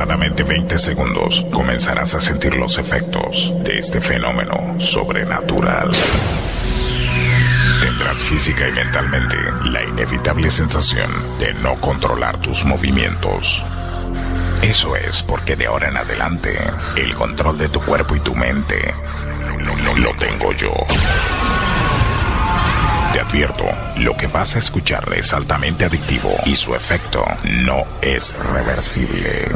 aproximadamente 0.00 0.44
20 0.44 0.78
segundos 0.78 1.44
comenzarás 1.52 2.14
a 2.14 2.22
sentir 2.22 2.54
los 2.56 2.78
efectos 2.78 3.52
de 3.62 3.78
este 3.78 4.00
fenómeno 4.00 4.80
sobrenatural. 4.80 5.90
Tendrás 7.82 8.24
física 8.24 8.66
y 8.66 8.72
mentalmente 8.72 9.36
la 9.64 9.84
inevitable 9.84 10.50
sensación 10.50 11.10
de 11.38 11.52
no 11.54 11.74
controlar 11.82 12.38
tus 12.38 12.64
movimientos. 12.64 13.62
Eso 14.62 14.96
es 14.96 15.22
porque 15.22 15.54
de 15.54 15.66
ahora 15.66 15.88
en 15.88 15.98
adelante 15.98 16.56
el 16.96 17.14
control 17.14 17.58
de 17.58 17.68
tu 17.68 17.82
cuerpo 17.82 18.16
y 18.16 18.20
tu 18.20 18.34
mente 18.34 18.94
lo, 19.58 20.14
tengo 20.16 20.52
yo. 20.54 20.72
Te 23.12 23.20
advierto, 23.20 23.66
lo 23.98 24.16
que 24.16 24.28
vas 24.28 24.56
a 24.56 24.60
escuchar 24.60 25.12
es 25.14 25.34
altamente 25.34 25.84
adictivo 25.84 26.34
y 26.46 26.56
su 26.56 26.74
efecto 26.74 27.22
no 27.44 27.84
es 28.00 28.34
reversible. 28.38 29.50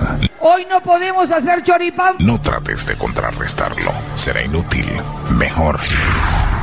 Hoy 0.46 0.66
no 0.68 0.78
podemos 0.82 1.30
hacer 1.30 1.62
choripán. 1.62 2.16
No 2.18 2.38
trates 2.38 2.84
de 2.84 2.96
contrarrestarlo, 2.96 3.92
será 4.14 4.42
inútil. 4.44 4.86
Mejor, 5.30 5.80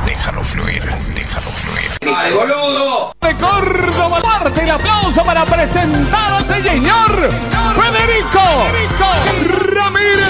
déjalo 0.06 0.44
fluir, 0.44 0.84
déjalo 1.16 1.50
fluir. 1.50 2.16
¡Ay, 2.16 2.32
boludo! 2.32 3.12
De 3.20 3.34
Córdoba, 3.34 4.20
parte 4.20 4.62
el 4.62 4.70
aplauso 4.70 5.24
para 5.24 5.44
presentar 5.44 6.32
a 6.34 6.38
ese 6.38 6.62
señor 6.62 7.28
Federico, 7.74 8.40
Federico 8.70 9.74
Ramírez. 9.74 10.28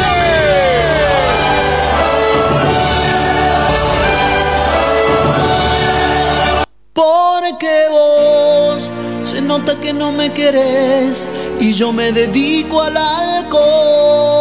Porque 6.94 7.86
vos 7.90 8.90
se 9.28 9.42
nota 9.42 9.78
que 9.78 9.92
no 9.92 10.10
me 10.10 10.32
querés 10.32 11.28
y 11.60 11.72
yo 11.72 11.92
me 11.92 12.12
dedico 12.12 12.82
al 12.82 12.96
alcohol. 12.96 14.32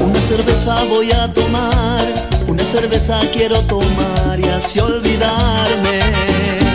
Una 0.00 0.20
cerveza 0.20 0.84
voy 0.84 1.10
a 1.12 1.32
tomar, 1.32 2.06
una 2.46 2.64
cerveza 2.64 3.20
quiero 3.32 3.60
tomar 3.62 4.38
y 4.38 4.48
así 4.48 4.78
olvidarme. 4.80 6.67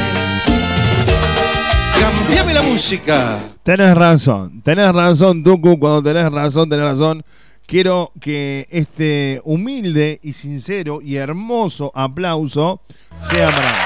Cambiame 2.43 2.61
la 2.61 2.69
música. 2.69 3.39
Tenés 3.63 3.95
razón, 3.95 4.61
tenés 4.63 4.91
razón, 4.91 5.41
Tucu, 5.45 5.79
cuando 5.79 6.03
tenés 6.03 6.29
razón, 6.29 6.67
tenés 6.67 6.83
razón. 6.83 7.23
Quiero 7.65 8.11
que 8.19 8.67
este 8.69 9.39
humilde 9.45 10.19
y 10.21 10.33
sincero 10.33 10.99
y 11.01 11.15
hermoso 11.15 11.93
aplauso 11.95 12.81
sea 13.21 13.47
para 13.47 13.61
vos. 13.61 13.77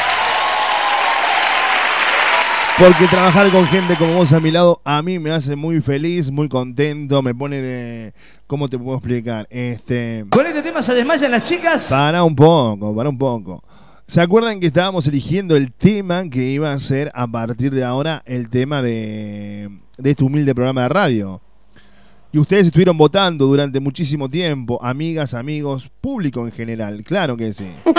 Porque 2.79 3.05
trabajar 3.05 3.51
con 3.51 3.67
gente 3.67 3.93
como 3.95 4.13
vos 4.15 4.33
a 4.33 4.39
mi 4.39 4.49
lado 4.49 4.81
a 4.83 5.03
mí 5.03 5.19
me 5.19 5.29
hace 5.29 5.55
muy 5.55 5.79
feliz, 5.79 6.31
muy 6.31 6.49
contento, 6.49 7.21
me 7.21 7.35
pone 7.35 7.61
de... 7.61 8.13
¿Cómo 8.47 8.67
te 8.69 8.79
puedo 8.79 8.97
explicar? 8.97 9.45
Este... 9.51 10.25
Con 10.31 10.47
este 10.47 10.63
tema 10.63 10.81
se 10.81 10.95
desmayan 10.95 11.29
las 11.29 11.47
chicas. 11.47 11.87
Para 11.89 12.23
un 12.23 12.35
poco, 12.35 12.95
para 12.95 13.09
un 13.09 13.19
poco. 13.19 13.63
¿Se 14.07 14.21
acuerdan 14.21 14.59
que 14.61 14.67
estábamos 14.67 15.05
eligiendo 15.07 15.55
el 15.57 15.73
tema 15.73 16.29
que 16.29 16.43
iba 16.43 16.71
a 16.71 16.79
ser 16.79 17.11
a 17.13 17.27
partir 17.27 17.73
de 17.73 17.83
ahora 17.83 18.23
el 18.25 18.49
tema 18.49 18.81
de, 18.81 19.69
de 19.97 20.09
este 20.11 20.23
humilde 20.23 20.55
programa 20.55 20.83
de 20.83 20.89
radio? 20.89 21.41
Y 22.31 22.37
ustedes 22.39 22.67
estuvieron 22.67 22.97
votando 22.97 23.45
durante 23.47 23.79
muchísimo 23.81 24.29
tiempo, 24.29 24.81
amigas, 24.81 25.33
amigos, 25.33 25.89
público 26.01 26.45
en 26.45 26.51
general, 26.53 27.03
claro 27.03 27.35
que 27.37 27.53
sí. 27.53 27.69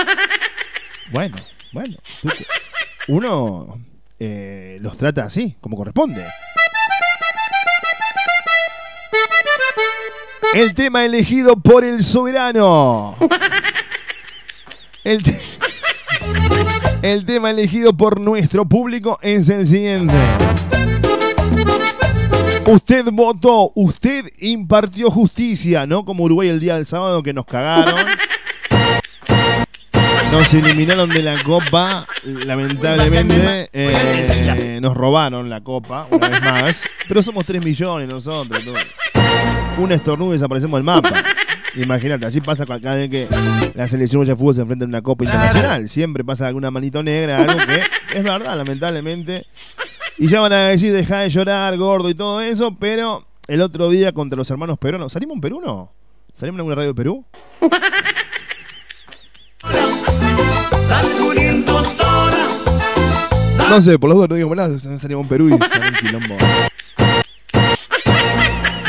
Bueno, 1.10 1.36
bueno, 1.72 1.94
uno 3.08 3.78
eh, 4.18 4.76
los 4.82 4.94
trata 4.98 5.22
así, 5.24 5.56
como 5.58 5.74
corresponde. 5.74 6.22
El 10.52 10.74
tema 10.74 11.06
elegido 11.06 11.56
por 11.56 11.82
el 11.84 12.02
soberano. 12.04 13.16
El, 15.04 15.22
te- 15.22 15.40
el 17.02 17.24
tema 17.24 17.50
elegido 17.50 17.96
por 17.96 18.20
nuestro 18.20 18.64
público 18.66 19.18
es 19.22 19.48
el 19.48 19.66
siguiente. 19.66 20.14
Usted 22.66 23.06
votó, 23.12 23.72
usted 23.74 24.26
impartió 24.40 25.10
justicia, 25.10 25.86
¿no? 25.86 26.04
Como 26.04 26.24
Uruguay 26.24 26.48
el 26.48 26.60
día 26.60 26.74
del 26.74 26.84
sábado 26.86 27.22
que 27.22 27.32
nos 27.32 27.46
cagaron. 27.46 27.94
Nos 30.30 30.52
eliminaron 30.52 31.08
de 31.08 31.22
la 31.22 31.42
copa, 31.42 32.06
lamentablemente. 32.24 33.70
eh, 33.72 34.78
nos 34.82 34.94
robaron 34.94 35.48
la 35.48 35.62
copa, 35.62 36.06
una 36.10 36.28
vez 36.28 36.42
más. 36.42 36.84
Pero 37.08 37.22
somos 37.22 37.46
3 37.46 37.64
millones 37.64 38.06
nosotros. 38.08 38.62
tú. 38.62 38.72
Un 39.82 39.92
estornudo 39.92 40.30
y 40.30 40.32
desaparecemos 40.32 40.76
del 40.76 40.84
mapa. 40.84 41.10
Imagínate, 41.76 42.26
así 42.26 42.40
pasa 42.40 42.66
cada 42.66 42.94
vez 42.94 43.10
que 43.10 43.28
la 43.74 43.86
selección 43.86 44.24
de 44.24 44.34
fútbol 44.34 44.54
se 44.54 44.62
enfrenta 44.62 44.84
en 44.84 44.90
una 44.90 45.02
copa 45.02 45.24
internacional. 45.24 45.88
Siempre 45.88 46.24
pasa 46.24 46.46
alguna 46.46 46.70
manito 46.70 47.02
negra, 47.02 47.38
algo 47.38 47.58
que 47.58 48.18
es 48.18 48.24
verdad, 48.24 48.56
lamentablemente. 48.56 49.44
Y 50.18 50.28
ya 50.28 50.40
van 50.40 50.52
a 50.52 50.68
decir, 50.68 50.92
deja 50.92 51.20
de 51.20 51.30
llorar, 51.30 51.76
gordo 51.76 52.08
y 52.08 52.14
todo 52.14 52.40
eso, 52.40 52.76
pero 52.78 53.26
el 53.46 53.60
otro 53.60 53.90
día 53.90 54.12
contra 54.12 54.36
los 54.36 54.50
hermanos 54.50 54.78
peruanos. 54.78 55.12
¿Salimos 55.12 55.36
en 55.36 55.40
Perú 55.40 55.60
no? 55.64 55.92
¿Salimos 56.34 56.56
en 56.56 56.60
alguna 56.60 56.74
radio 56.76 56.88
de 56.88 56.94
Perú? 56.94 57.24
No 63.70 63.80
sé, 63.82 63.98
por 63.98 64.08
los 64.08 64.16
dudas 64.16 64.30
no 64.30 64.36
digo 64.36 64.54
nada, 64.54 64.78
salimos 64.78 65.24
en 65.24 65.28
Perú 65.28 65.48
y 65.50 65.52
un 65.52 65.60
quilombo. 66.00 66.36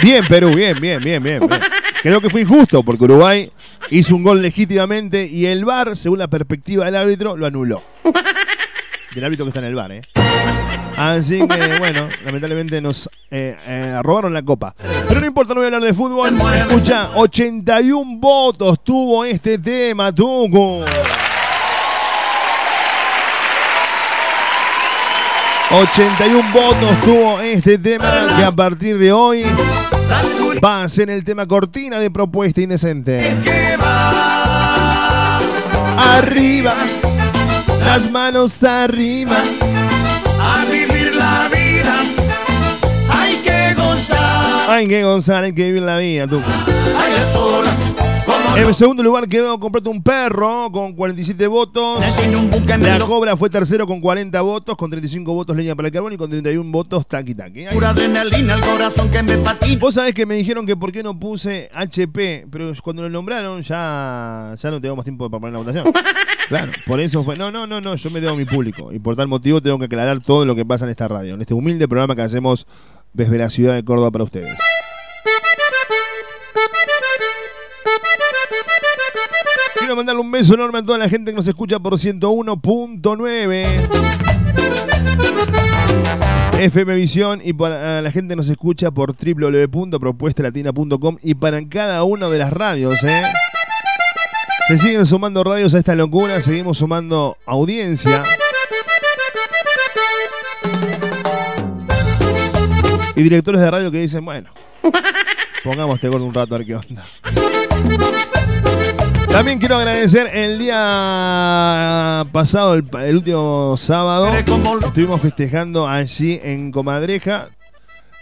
Bien, 0.01 0.25
Perú, 0.25 0.53
bien, 0.55 0.79
bien, 0.79 1.03
bien, 1.03 1.21
bien. 1.21 1.39
bien. 1.41 1.61
Creo 2.01 2.21
que 2.21 2.29
fue 2.29 2.41
injusto 2.41 2.81
porque 2.81 3.03
Uruguay 3.03 3.51
hizo 3.89 4.15
un 4.15 4.23
gol 4.23 4.41
legítimamente 4.41 5.25
y 5.25 5.45
el 5.47 5.65
VAR, 5.65 5.97
según 5.97 6.19
la 6.19 6.29
perspectiva 6.29 6.85
del 6.85 6.95
árbitro, 6.95 7.35
lo 7.35 7.45
anuló. 7.45 7.83
Del 9.13 9.23
árbitro 9.23 9.45
que 9.45 9.49
está 9.49 9.59
en 9.59 9.65
el 9.65 9.75
VAR, 9.75 9.91
¿eh? 9.91 10.01
Así 10.95 11.39
que, 11.39 11.77
bueno, 11.79 12.07
lamentablemente 12.25 12.81
nos 12.81 13.09
eh, 13.31 13.57
eh, 13.67 13.99
robaron 14.03 14.33
la 14.33 14.43
copa. 14.43 14.75
Pero 15.07 15.19
no 15.19 15.25
importa, 15.25 15.53
no 15.53 15.61
voy 15.61 15.65
a 15.65 15.67
hablar 15.67 15.81
de 15.81 15.93
fútbol. 15.93 16.37
Escucha, 16.67 17.11
81 17.15 18.19
votos 18.19 18.83
tuvo 18.83 19.25
este 19.25 19.57
tema, 19.57 20.13
Tucu. 20.13 20.83
81 25.71 26.51
votos 26.53 27.01
tuvo 27.01 27.39
este 27.41 27.77
tema 27.77 28.35
que 28.37 28.43
a 28.43 28.51
partir 28.51 28.97
de 28.97 29.11
hoy 29.11 29.45
va 30.63 30.83
a 30.83 30.89
ser 30.89 31.09
el 31.09 31.23
tema 31.23 31.47
cortina 31.47 31.99
de 31.99 32.11
propuesta 32.11 32.61
indecente. 32.61 33.35
Arriba, 35.97 36.73
las 37.85 38.09
manos 38.11 38.63
arriba. 38.63 39.37
A 40.41 40.65
vivir 40.65 41.13
la 41.15 41.49
vida 41.49 42.01
hay 43.09 43.35
que 43.37 43.73
gozar. 43.75 44.69
Hay 44.69 44.87
que 44.87 45.03
gozar, 45.03 45.43
hay 45.43 45.53
que 45.53 45.63
vivir 45.63 45.81
la 45.81 45.97
vida, 45.97 46.27
tú. 46.27 46.41
Hay 46.97 47.13
de 47.13 47.33
sola. 47.33 47.98
En 48.57 48.73
segundo 48.75 49.01
lugar 49.03 49.27
quedó 49.27 49.59
Comprate 49.59 49.89
un 49.89 50.03
perro 50.03 50.69
con 50.71 50.93
47 50.93 51.47
votos. 51.47 52.03
La 52.79 52.99
Cobra 52.99 53.35
fue 53.37 53.49
tercero 53.49 53.87
con 53.87 53.99
40 54.01 54.41
votos, 54.41 54.75
con 54.75 54.89
35 54.89 55.33
votos 55.33 55.55
Leña 55.55 55.75
para 55.75 55.87
el 55.87 55.93
Carbón 55.93 56.13
y 56.13 56.17
con 56.17 56.29
31 56.29 56.69
votos 56.71 57.07
Taqui 57.07 57.33
Taqui. 57.35 57.65
Ahí- 57.65 57.73
pura 57.73 57.89
adrenalina 57.89 58.55
el 58.55 58.61
corazón 58.61 59.09
que 59.09 59.23
me 59.23 59.37
patina. 59.37 59.79
Vos 59.79 59.95
sabés 59.95 60.13
que 60.13 60.25
me 60.25 60.35
dijeron 60.35 60.65
que 60.65 60.75
por 60.75 60.91
qué 60.91 61.01
no 61.03 61.17
puse 61.17 61.69
HP, 61.73 62.47
pero 62.51 62.71
cuando 62.83 63.03
lo 63.03 63.09
nombraron 63.09 63.61
ya, 63.61 64.55
ya 64.61 64.71
no 64.71 64.79
tengo 64.81 64.95
más 64.95 65.05
tiempo 65.05 65.29
para 65.29 65.39
poner 65.41 65.53
la 65.53 65.59
votación. 65.59 65.85
Claro, 66.49 66.71
por 66.87 66.99
eso 66.99 67.23
fue. 67.23 67.35
No, 67.35 67.51
no, 67.51 67.67
no, 67.67 67.79
no, 67.79 67.95
yo 67.95 68.09
me 68.09 68.19
debo 68.19 68.33
a 68.33 68.35
mi 68.35 68.43
público. 68.45 68.91
Y 68.91 68.97
por 68.97 69.15
tal 69.15 69.27
motivo 69.27 69.61
tengo 69.61 69.77
que 69.77 69.85
aclarar 69.85 70.19
todo 70.19 70.47
lo 70.47 70.55
que 70.55 70.65
pasa 70.65 70.85
en 70.85 70.89
esta 70.89 71.07
radio, 71.07 71.35
en 71.35 71.41
este 71.41 71.53
humilde 71.53 71.87
programa 71.87 72.15
que 72.15 72.23
hacemos 72.23 72.65
desde 73.13 73.37
la 73.37 73.51
ciudad 73.51 73.75
de 73.75 73.83
Córdoba 73.85 74.09
para 74.09 74.23
ustedes. 74.23 74.55
Quiero 79.89 79.97
mandarle 79.97 80.21
un 80.21 80.29
beso 80.29 80.53
enorme 80.53 80.77
a 80.77 80.83
toda 80.83 80.99
la 80.99 81.09
gente 81.09 81.31
que 81.31 81.35
nos 81.35 81.47
escucha 81.47 81.79
por 81.79 81.93
101.9. 81.93 83.89
FM 86.59 86.93
Visión 86.93 87.41
y 87.43 87.53
para 87.53 87.99
la 87.99 88.11
gente 88.11 88.33
que 88.33 88.35
nos 88.35 88.49
escucha 88.49 88.91
por 88.91 89.15
www.propuestalatina.com 89.15 91.17
y 91.23 91.33
para 91.33 91.67
cada 91.67 92.03
una 92.03 92.29
de 92.29 92.37
las 92.37 92.53
radios, 92.53 93.03
¿eh? 93.03 93.23
Se 94.67 94.77
siguen 94.77 95.07
sumando 95.07 95.43
radios 95.43 95.73
a 95.73 95.79
esta 95.79 95.95
locura, 95.95 96.39
seguimos 96.39 96.77
sumando 96.77 97.35
audiencia. 97.47 98.23
Y 103.15 103.23
directores 103.23 103.59
de 103.59 103.71
radio 103.71 103.89
que 103.89 104.01
dicen, 104.01 104.23
bueno, 104.23 104.51
Pongamos 105.63 105.95
este 105.95 106.09
gordo 106.09 106.25
un 106.25 106.33
rato 106.33 106.55
a 106.55 106.57
ver 106.59 106.67
qué 106.67 106.75
onda. 106.75 107.05
También 109.29 109.59
quiero 109.59 109.77
agradecer 109.77 110.29
el 110.33 110.57
día 110.59 112.25
pasado, 112.31 112.73
el, 112.73 112.83
el 113.03 113.17
último 113.17 113.75
sábado, 113.77 114.29
estuvimos 114.33 115.21
festejando 115.21 115.87
allí 115.87 116.39
en 116.43 116.71
Comadreja. 116.71 117.47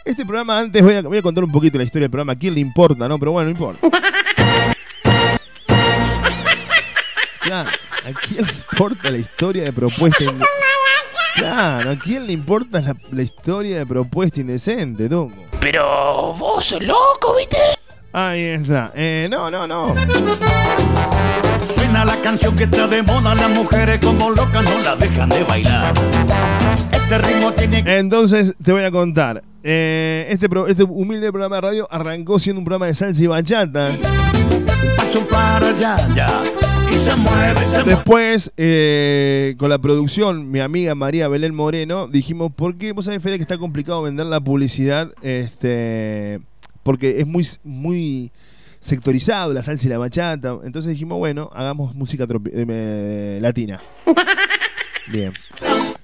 Este 0.04 0.26
programa, 0.26 0.60
antes 0.60 0.84
voy 0.84 0.96
a, 0.96 1.02
voy 1.02 1.18
a 1.18 1.22
contar 1.22 1.44
un 1.44 1.52
poquito 1.52 1.78
la 1.78 1.86
historia 1.86 2.04
del 2.04 2.12
programa. 2.12 2.34
¿A 2.34 2.36
quién 2.38 2.54
le 2.54 2.60
importa, 2.60 3.08
no? 3.08 3.18
Pero 3.18 3.32
bueno, 3.32 3.50
no 3.50 3.56
importa. 3.56 3.88
Claro, 7.40 7.70
¿a 8.06 8.12
quién 8.12 8.46
le 8.46 8.52
importa 8.52 9.10
la 9.10 9.18
historia 9.20 9.64
de 9.64 9.72
propuesta 9.72 10.22
indecente? 10.22 10.46
Claro, 11.38 11.92
¿a 11.92 11.96
quién 11.98 12.28
le 12.28 12.34
importa 12.34 12.82
la, 12.82 12.94
la 13.12 13.22
historia 13.24 13.78
de 13.78 13.86
propuesta 13.86 14.42
indecente, 14.42 15.08
Tungo? 15.08 15.46
Pero 15.62 16.34
vos 16.34 16.66
sos 16.66 16.84
loco, 16.84 17.36
¿viste? 17.38 17.56
Ahí 18.20 18.42
está. 18.46 18.92
Eh, 18.96 19.28
no, 19.30 19.52
no, 19.52 19.68
no. 19.68 19.94
Suena 21.70 22.04
la 22.04 22.16
canción 22.24 22.56
que 22.56 22.64
está 22.64 22.88
de 22.88 23.04
moda, 23.04 23.36
las 23.36 23.50
mujeres 23.52 24.00
como 24.04 24.32
locas 24.32 24.64
no 24.64 24.80
la 24.84 24.96
dejan 24.96 25.30
de 25.30 25.44
bailar. 25.44 25.94
Este 26.92 27.18
ritmo 27.20 27.52
tiene 27.52 27.84
Entonces 27.86 28.56
te 28.64 28.72
voy 28.72 28.84
a 28.86 28.90
contar. 28.90 29.44
Eh, 29.64 30.26
este, 30.32 30.50
pro- 30.50 30.68
este 30.68 30.82
humilde 30.84 31.32
programa 31.32 31.58
de 31.58 31.62
radio 31.62 31.88
arrancó 31.92 32.40
siendo 32.40 32.60
un 32.60 32.66
programa 32.66 32.88
de 32.88 32.96
salsa 32.96 33.22
y 33.22 33.28
bachatas. 33.28 33.96
paso 34.98 35.20
para 35.30 35.68
allá, 35.68 35.98
ya. 36.16 36.28
Y 36.92 36.96
se 36.96 37.16
mueve, 37.18 37.66
se. 37.66 37.84
Después, 37.84 38.52
eh, 38.58 39.54
con 39.60 39.70
la 39.70 39.78
producción, 39.78 40.50
mi 40.50 40.60
amiga 40.60 40.96
María 40.96 41.28
Belén 41.28 41.54
Moreno, 41.54 42.08
dijimos, 42.08 42.52
¿por 42.52 42.78
qué? 42.80 42.94
Vos 42.94 43.06
sabés, 43.06 43.22
Fede, 43.22 43.36
que 43.38 43.44
está 43.44 43.60
complicado 43.60 44.02
vender 44.02 44.26
la 44.26 44.40
publicidad, 44.40 45.12
este, 45.22 46.40
porque 46.88 47.20
es 47.20 47.28
muy, 47.28 47.46
muy 47.66 48.32
sectorizado 48.80 49.52
la 49.54 49.62
salsa 49.62 49.88
y 49.88 49.90
la 49.90 49.98
bachata. 49.98 50.56
Entonces 50.64 50.92
dijimos, 50.94 51.18
bueno, 51.18 51.50
hagamos 51.54 51.94
música 51.96 52.26
tropi- 52.26 52.50
eh, 52.54 53.40
latina. 53.42 53.82
Bien. 55.12 55.34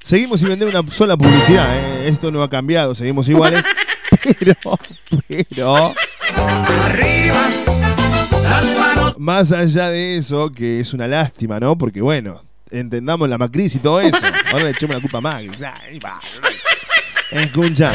Seguimos 0.03 0.41
sin 0.41 0.49
vender 0.49 0.67
una 0.67 0.83
sola 0.91 1.15
publicidad, 1.15 1.73
¿eh? 1.77 2.09
esto 2.09 2.31
no 2.31 2.43
ha 2.43 2.49
cambiado, 2.49 2.95
seguimos 2.95 3.29
iguales. 3.29 3.63
Pero, 4.39 4.55
pero... 5.39 5.93
Arriba, 6.37 7.49
las 8.43 8.77
manos. 8.77 9.17
Más 9.19 9.51
allá 9.53 9.89
de 9.89 10.17
eso, 10.17 10.51
que 10.51 10.79
es 10.81 10.93
una 10.93 11.07
lástima, 11.07 11.59
¿no? 11.59 11.77
Porque 11.77 12.01
bueno, 12.01 12.41
entendamos 12.71 13.27
la 13.29 13.37
macriz 13.37 13.75
y 13.75 13.79
todo 13.79 13.99
eso. 14.01 14.17
Ahora 14.51 14.65
le 14.65 14.69
echemos 14.71 14.95
la 14.95 15.01
culpa 15.01 15.17
a 15.17 15.21
Macri. 15.21 15.49
Escucha. 17.33 17.91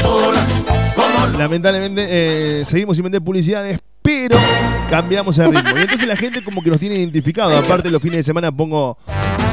Lamentablemente 1.37 2.05
eh, 2.09 2.65
seguimos 2.67 2.97
sin 2.97 3.03
vender 3.03 3.21
publicidades, 3.21 3.79
pero 4.01 4.37
cambiamos 4.89 5.37
el 5.37 5.47
ritmo. 5.55 5.77
Y 5.77 5.81
entonces 5.81 6.07
la 6.07 6.15
gente 6.17 6.43
como 6.43 6.61
que 6.61 6.69
nos 6.69 6.79
tiene 6.79 6.95
identificado. 6.95 7.55
Aparte 7.57 7.89
los 7.89 8.01
fines 8.01 8.17
de 8.17 8.23
semana 8.23 8.51
pongo, 8.51 8.97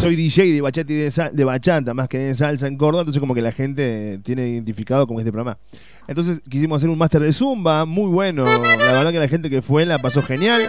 soy 0.00 0.16
DJ 0.16 0.52
de 0.52 0.60
bachata 0.60 0.92
y 0.92 0.96
de, 0.96 1.10
sal- 1.10 1.30
de 1.32 1.44
bachata, 1.44 1.94
más 1.94 2.08
que 2.08 2.18
de 2.18 2.34
salsa 2.34 2.66
en 2.66 2.76
Córdoba, 2.76 3.02
entonces 3.02 3.20
como 3.20 3.34
que 3.34 3.42
la 3.42 3.52
gente 3.52 4.18
tiene 4.24 4.48
identificado 4.48 5.06
con 5.06 5.18
este 5.18 5.30
programa. 5.30 5.58
Entonces 6.08 6.40
quisimos 6.48 6.78
hacer 6.78 6.88
un 6.90 6.98
máster 6.98 7.22
de 7.22 7.32
Zumba, 7.32 7.84
muy 7.84 8.08
bueno. 8.10 8.44
La 8.44 8.92
verdad 8.92 9.12
que 9.12 9.18
la 9.20 9.28
gente 9.28 9.48
que 9.50 9.62
fue 9.62 9.86
la 9.86 9.98
pasó 9.98 10.22
genial. 10.22 10.62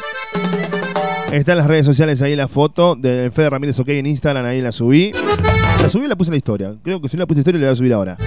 Está 1.32 1.54
en 1.54 1.58
las 1.58 1.68
redes 1.68 1.86
sociales 1.86 2.22
ahí 2.22 2.36
la 2.36 2.48
foto 2.48 2.96
de 2.96 3.32
Fede 3.34 3.50
Ramírez 3.50 3.78
OK 3.80 3.90
en 3.90 4.06
Instagram, 4.06 4.46
ahí 4.46 4.62
la 4.62 4.72
subí. 4.72 5.12
La 5.82 5.90
subí 5.90 6.06
y 6.06 6.08
la 6.08 6.16
puse 6.16 6.30
en 6.30 6.34
la 6.34 6.38
historia. 6.38 6.76
Creo 6.84 7.02
que 7.02 7.10
si 7.10 7.18
no 7.18 7.22
la 7.22 7.28
puse 7.28 7.40
en 7.40 7.40
la 7.40 7.42
historia 7.42 7.60
la 7.62 7.68
voy 7.68 7.74
a 7.74 7.76
subir 7.76 7.94
ahora. 7.94 8.18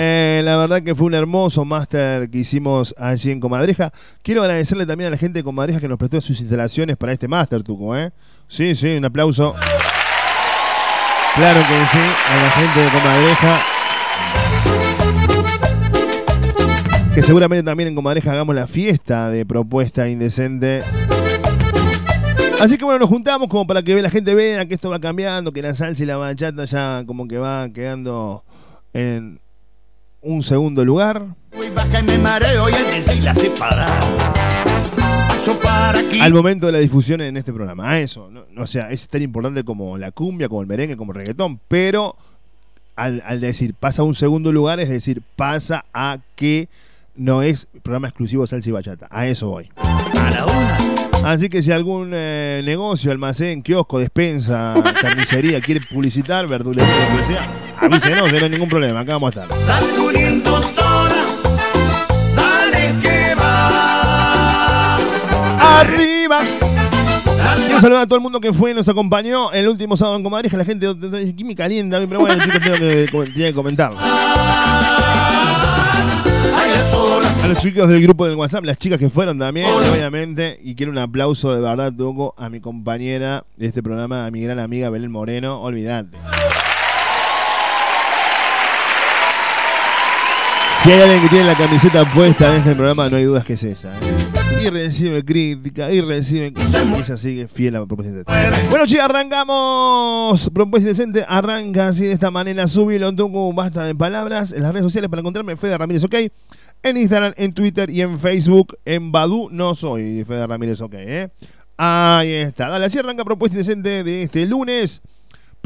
Eh, 0.00 0.42
la 0.44 0.56
verdad 0.56 0.80
que 0.80 0.94
fue 0.94 1.08
un 1.08 1.14
hermoso 1.14 1.64
máster 1.64 2.30
que 2.30 2.38
hicimos 2.38 2.94
allí 2.96 3.32
en 3.32 3.40
Comadreja. 3.40 3.92
Quiero 4.22 4.42
agradecerle 4.42 4.86
también 4.86 5.08
a 5.08 5.10
la 5.10 5.16
gente 5.16 5.40
de 5.40 5.42
Comadreja 5.42 5.80
que 5.80 5.88
nos 5.88 5.98
prestó 5.98 6.20
sus 6.20 6.40
instalaciones 6.40 6.96
para 6.96 7.12
este 7.12 7.26
máster, 7.26 7.64
Tuco, 7.64 7.96
¿eh? 7.96 8.12
Sí, 8.46 8.76
sí, 8.76 8.96
un 8.96 9.04
aplauso. 9.04 9.56
Claro 11.34 11.60
que 11.60 11.86
sí, 11.90 11.98
a 12.30 12.36
la 12.42 12.50
gente 12.50 12.80
de 12.80 12.88
Comadreja. 12.90 13.58
Que 17.12 17.22
seguramente 17.22 17.64
también 17.64 17.88
en 17.88 17.96
Comadreja 17.96 18.30
hagamos 18.30 18.54
la 18.54 18.68
fiesta 18.68 19.30
de 19.30 19.44
propuesta 19.44 20.08
indecente. 20.08 20.84
Así 22.60 22.78
que 22.78 22.84
bueno, 22.84 23.00
nos 23.00 23.08
juntamos 23.08 23.48
como 23.48 23.66
para 23.66 23.82
que 23.82 24.00
la 24.00 24.10
gente 24.10 24.32
vea 24.34 24.66
que 24.66 24.74
esto 24.74 24.90
va 24.90 25.00
cambiando, 25.00 25.52
que 25.52 25.62
la 25.62 25.74
salsa 25.74 26.04
y 26.04 26.06
la 26.06 26.16
bachata 26.16 26.66
ya 26.66 27.02
como 27.04 27.26
que 27.26 27.38
va 27.38 27.68
quedando 27.70 28.44
en 28.92 29.40
un 30.28 30.42
segundo 30.42 30.84
lugar. 30.84 31.26
Al 36.20 36.34
momento 36.34 36.66
de 36.66 36.72
la 36.72 36.78
difusión 36.78 37.22
en 37.22 37.36
este 37.36 37.52
programa. 37.52 37.90
A 37.90 38.00
eso. 38.00 38.30
No, 38.30 38.44
o 38.56 38.66
sea, 38.66 38.90
es 38.90 39.08
tan 39.08 39.22
importante 39.22 39.64
como 39.64 39.96
la 39.96 40.12
cumbia, 40.12 40.48
como 40.48 40.60
el 40.60 40.66
merengue, 40.66 40.96
como 40.96 41.12
el 41.12 41.18
reggaetón. 41.18 41.58
Pero 41.68 42.16
al, 42.94 43.22
al 43.26 43.40
decir 43.40 43.74
pasa 43.74 44.02
a 44.02 44.04
un 44.04 44.14
segundo 44.14 44.52
lugar, 44.52 44.80
es 44.80 44.90
decir, 44.90 45.22
pasa 45.34 45.86
a 45.94 46.18
que 46.36 46.68
no 47.16 47.42
es 47.42 47.66
programa 47.82 48.08
exclusivo 48.08 48.42
de 48.42 48.48
salsa 48.48 48.68
y 48.68 48.72
bachata. 48.72 49.08
A 49.10 49.26
eso 49.26 49.48
voy. 49.48 49.70
Así 51.24 51.48
que 51.48 51.62
si 51.62 51.72
algún 51.72 52.10
eh, 52.14 52.62
negocio, 52.64 53.10
almacén, 53.10 53.62
kiosco, 53.62 53.98
despensa, 53.98 54.74
carnicería 55.00 55.60
quiere 55.60 55.80
publicitar, 55.80 56.46
verdulería, 56.46 56.86
lo 57.10 57.18
que 57.18 57.24
sea, 57.24 57.50
avísenos, 57.80 58.32
no 58.32 58.38
hay 58.38 58.50
ningún 58.50 58.68
problema, 58.68 59.00
acá 59.00 59.14
vamos 59.14 59.36
a 59.36 59.42
estar. 59.42 60.17
¡Arriba! 65.78 66.40
Quiero 67.56 67.80
saludar 67.80 68.02
a 68.02 68.06
todo 68.06 68.16
el 68.16 68.22
mundo 68.22 68.40
que 68.40 68.52
fue 68.52 68.72
y 68.72 68.74
nos 68.74 68.88
acompañó 68.88 69.52
el 69.52 69.68
último 69.68 69.96
sábado 69.96 70.16
en 70.16 70.24
Comadreja. 70.24 70.56
La 70.56 70.64
gente 70.64 70.88
me 70.92 71.54
calienta, 71.54 72.00
pero 72.00 72.18
bueno, 72.18 72.42
chicos, 72.42 72.60
tengo 72.60 72.76
que, 72.78 73.06
tenía 73.32 73.48
que 73.48 73.54
comentarlo. 73.54 73.96
A 77.42 77.46
los 77.48 77.58
chicos 77.58 77.88
del 77.88 78.02
grupo 78.02 78.26
del 78.26 78.34
WhatsApp, 78.34 78.64
las 78.64 78.76
chicas 78.76 78.98
que 78.98 79.08
fueron 79.08 79.38
también, 79.38 79.68
obviamente. 79.68 80.58
Y 80.64 80.74
quiero 80.74 80.90
un 80.90 80.98
aplauso 80.98 81.54
de 81.54 81.60
verdad, 81.60 81.92
Toco, 81.96 82.34
a 82.36 82.48
mi 82.48 82.58
compañera 82.60 83.44
de 83.56 83.66
este 83.66 83.80
programa, 83.80 84.26
a 84.26 84.32
mi 84.32 84.42
gran 84.42 84.58
amiga 84.58 84.90
Belén 84.90 85.12
Moreno. 85.12 85.62
Olvídate. 85.62 86.18
Si 90.88 90.94
hay 90.94 91.02
alguien 91.02 91.20
que 91.20 91.28
tiene 91.28 91.44
la 91.44 91.54
camiseta 91.54 92.02
puesta 92.14 92.50
en 92.50 92.60
este 92.60 92.74
programa, 92.74 93.10
no 93.10 93.18
hay 93.18 93.24
dudas 93.24 93.44
que 93.44 93.52
es 93.52 93.62
ella. 93.62 93.92
¿eh? 94.00 94.64
Y 94.64 94.70
recibe 94.70 95.22
crítica, 95.22 95.92
y 95.92 96.00
recibe. 96.00 96.54
Y 96.56 96.98
ella 96.98 97.16
sigue 97.18 97.46
fiel 97.46 97.76
a 97.76 97.84
propuesta 97.84 98.10
indecente. 98.10 98.66
Bueno, 98.70 98.86
chicos, 98.86 99.04
arrancamos. 99.04 100.48
Propuesta 100.48 100.88
indecente 100.88 101.26
arranca 101.28 101.88
así 101.88 102.06
de 102.06 102.12
esta 102.12 102.30
manera. 102.30 102.66
Subilo, 102.66 103.14
Toco, 103.14 103.52
basta 103.52 103.84
de 103.84 103.94
palabras. 103.94 104.54
En 104.54 104.62
las 104.62 104.72
redes 104.72 104.86
sociales 104.86 105.10
para 105.10 105.20
encontrarme, 105.20 105.58
Fede 105.58 105.76
Ramírez, 105.76 106.04
ok. 106.04 106.14
En 106.82 106.96
Instagram, 106.96 107.34
en 107.36 107.52
Twitter 107.52 107.90
y 107.90 108.00
en 108.00 108.18
Facebook. 108.18 108.78
En 108.86 109.12
Badu 109.12 109.50
no 109.52 109.74
soy 109.74 110.24
Fede 110.24 110.46
Ramírez, 110.46 110.80
ok, 110.80 110.94
¿eh? 110.94 111.28
Ahí 111.76 112.32
está. 112.32 112.70
Dale, 112.70 112.86
así 112.86 112.98
arranca 112.98 113.26
propuesta 113.26 113.58
indecente 113.58 114.02
de 114.04 114.22
este 114.22 114.46
lunes. 114.46 115.02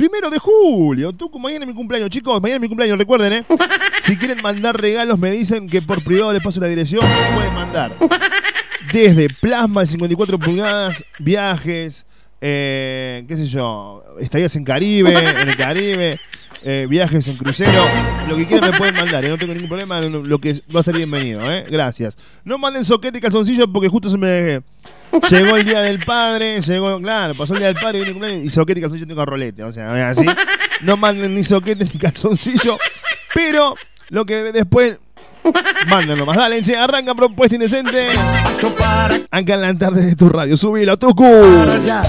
Primero 0.02 0.30
de 0.30 0.38
julio, 0.40 1.12
tú 1.12 1.30
mañana 1.38 1.64
es 1.64 1.68
mi 1.68 1.74
cumpleaños, 1.76 2.10
chicos, 2.10 2.42
mañana 2.42 2.56
es 2.56 2.62
mi 2.62 2.66
cumpleaños, 2.66 2.98
recuerden, 2.98 3.32
¿eh? 3.34 3.44
Si 4.02 4.16
quieren 4.16 4.42
mandar 4.42 4.76
regalos, 4.76 5.16
me 5.16 5.30
dicen 5.30 5.68
que 5.68 5.80
por 5.80 6.02
privado 6.02 6.32
les 6.32 6.42
paso 6.42 6.58
la 6.58 6.66
dirección, 6.66 7.02
pueden 7.36 7.54
mandar. 7.54 7.92
Desde 8.92 9.28
plasma 9.28 9.82
de 9.82 9.86
54 9.86 10.40
pulgadas, 10.40 11.04
viajes, 11.20 12.04
eh, 12.40 13.24
qué 13.28 13.36
sé 13.36 13.46
yo, 13.46 14.02
estadías 14.18 14.56
en 14.56 14.64
Caribe, 14.64 15.14
en 15.16 15.48
el 15.48 15.56
Caribe, 15.56 16.18
eh, 16.64 16.88
viajes 16.90 17.28
en 17.28 17.36
crucero, 17.36 17.84
lo 18.28 18.36
que 18.36 18.48
quieran 18.48 18.72
me 18.72 18.76
pueden 18.76 18.96
mandar, 18.96 19.24
¿eh? 19.24 19.28
no 19.28 19.38
tengo 19.38 19.54
ningún 19.54 19.68
problema, 19.68 20.00
lo 20.00 20.38
que 20.40 20.60
va 20.74 20.80
a 20.80 20.82
ser 20.82 20.96
bienvenido, 20.96 21.48
¿eh? 21.48 21.64
Gracias. 21.70 22.18
No 22.42 22.58
manden 22.58 22.84
soquete 22.84 23.18
y 23.18 23.20
calzoncillo 23.20 23.72
porque 23.72 23.88
justo 23.88 24.08
se 24.08 24.18
me... 24.18 24.62
Llegó 25.30 25.56
el 25.56 25.64
día 25.64 25.80
del 25.80 25.98
padre, 25.98 26.60
llegó, 26.62 26.98
claro, 27.00 27.34
pasó 27.34 27.52
el 27.54 27.58
día 27.60 27.68
del 27.68 27.76
padre 27.76 27.98
viene 27.98 28.08
el 28.08 28.14
cumpleaños, 28.14 28.44
y 28.44 28.50
soquete 28.50 28.80
y 28.80 28.82
calzoncillo 28.82 29.06
tengo 29.08 29.24
rolete, 29.26 29.62
o 29.62 29.72
sea, 29.72 30.08
así. 30.10 30.24
No 30.82 30.96
manden 30.96 31.34
ni 31.34 31.44
soquete 31.44 31.84
ni 31.84 31.98
calzoncillo, 31.98 32.78
pero 33.34 33.74
lo 34.08 34.24
que 34.24 34.36
después 34.52 34.98
manden 35.88 36.18
nomás. 36.18 36.36
Dale, 36.36 36.62
che, 36.62 36.76
arranca 36.76 37.14
propuesta 37.14 37.54
indecente. 37.56 38.08
Acá 39.30 39.54
en 39.54 39.60
la 39.60 39.74
tarde 39.74 40.04
de 40.06 40.16
tu 40.16 40.28
radio, 40.28 40.56
subilo, 40.56 40.98
Tucu. 40.98 41.24
ya. 41.84 42.02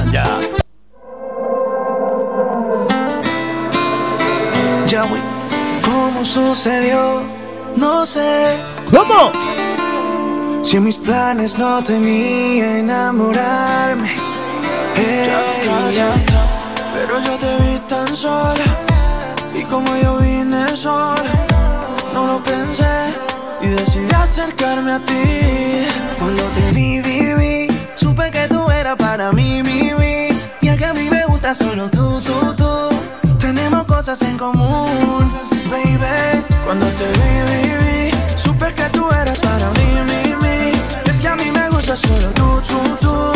Ya, 4.88 5.03
güey. 5.05 5.22
¿Cómo 5.83 6.24
sucedió? 6.24 7.24
No 7.75 8.05
sé. 8.05 8.57
¿Cómo? 8.91 9.31
Si 10.63 10.77
en 10.77 10.86
mis 10.86 10.98
planes 10.98 11.58
no 11.58 11.84
tenía 11.84 12.79
enamorarme. 12.79 14.10
Pero 16.93 17.20
yo 17.22 17.38
te 17.38 17.58
vi 17.63 17.79
tan 17.88 18.08
sola. 18.15 18.65
Y 19.53 19.63
como 19.63 19.96
yo 19.98 20.17
vine 20.17 20.65
sola, 20.75 21.32
no 22.13 22.27
lo 22.27 22.43
pensé. 22.43 23.13
y 23.62 23.67
decidí 23.67 24.12
acercarme 24.13 24.93
a 24.93 25.00
ti. 25.00 25.86
Cuando 26.20 26.43
te 26.55 26.72
vi, 26.72 27.01
vi, 27.01 27.67
supe 27.96 28.32
que 28.32 28.48
tú 28.48 28.70
eras 28.70 28.96
para 28.96 29.32
mí, 29.32 29.62
mi, 29.63 29.91
mi. 30.00 30.27
Y 30.62 30.77
que 30.77 30.86
a 30.86 30.93
mí 30.93 31.10
me 31.10 31.25
gusta 31.25 31.53
solo 31.53 31.89
tú, 31.89 32.20
tú, 32.22 32.53
tú. 32.55 32.89
Tenemos 33.39 33.84
cosas 33.86 34.22
en 34.22 34.38
común, 34.38 35.32
baby. 35.70 36.43
Cuando 36.65 36.88
te 37.00 37.05
vi, 37.20 37.34
vi, 37.50 37.62
vi, 37.84 38.12
supe 38.38 38.74
que 38.74 38.84
tú 38.89 39.08
eras 39.12 39.39
para 39.39 39.70
mí, 39.72 39.88
mi, 40.08 40.36
mi. 40.41 40.52
Solo 41.95 42.29
tú, 42.33 42.62
tú, 42.67 42.79
tú. 43.01 43.31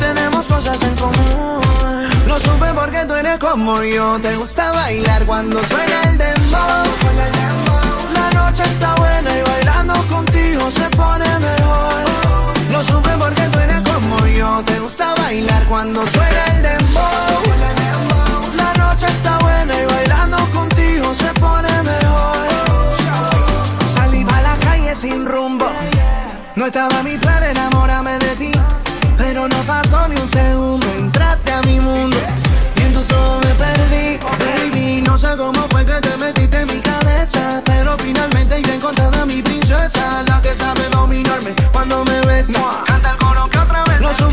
Tenemos 0.00 0.44
cosas 0.46 0.82
en 0.82 0.96
común. 0.96 1.60
Lo 2.26 2.40
supe 2.40 2.74
porque 2.74 3.04
tú 3.06 3.14
eres 3.14 3.38
como 3.38 3.84
yo. 3.84 4.18
Te 4.20 4.34
gusta 4.36 4.72
bailar 4.72 5.24
cuando. 5.26 5.62
Suena 5.64 6.02
el 6.10 6.18
dembow. 6.18 6.84
La 8.14 8.30
noche 8.32 8.64
está 8.64 8.96
buena 8.96 9.30
y 9.38 9.42
bailando 9.42 9.94
contigo 10.08 10.68
se 10.72 10.88
pone 10.90 11.24
mejor. 11.38 12.59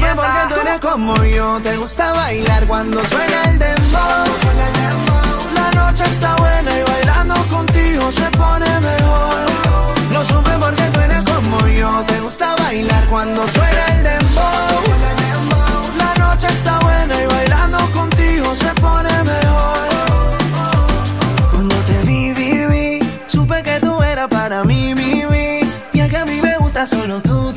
Lo 0.07 0.13
supe 0.13 0.21
porque 0.21 0.53
tú 0.53 0.61
eres 0.61 0.79
como 0.79 1.23
yo, 1.25 1.59
te 1.61 1.77
gusta 1.77 2.13
bailar 2.13 2.65
cuando 2.65 3.03
suena 3.05 3.43
el 3.43 3.59
dembow. 3.59 4.25
La 5.53 5.71
noche 5.71 6.03
está 6.05 6.35
buena 6.35 6.79
y 6.79 6.83
bailando 6.83 7.35
contigo 7.49 8.11
se 8.11 8.29
pone 8.37 8.79
mejor. 8.79 9.35
Lo 10.13 10.23
supe 10.23 10.51
porque 10.59 10.83
tú 10.93 10.99
eres 11.01 11.25
como 11.25 11.67
yo, 11.67 12.03
te 12.07 12.21
gusta 12.21 12.55
bailar 12.55 13.05
cuando 13.07 13.47
suena 13.49 13.85
el 13.87 14.03
dembow. 14.03 15.97
La 15.97 16.25
noche 16.25 16.47
está 16.47 16.79
buena 16.79 17.21
y 17.21 17.25
bailando 17.25 17.77
contigo 17.91 18.55
se 18.55 18.73
pone 18.75 19.11
mejor. 19.23 19.87
Cuando 21.51 21.75
te 21.75 22.03
vi, 22.03 22.31
vi, 22.31 22.65
vi, 22.67 23.19
supe 23.27 23.61
que 23.61 23.79
tú 23.81 24.01
eras 24.01 24.29
para 24.29 24.63
mí, 24.63 24.95
mi, 24.95 25.25
mi. 25.25 25.69
Y 25.91 25.99
es 25.99 26.09
que 26.09 26.17
a 26.17 26.25
mí 26.25 26.39
me 26.41 26.57
gusta 26.59 26.87
solo 26.87 27.21
tú. 27.21 27.56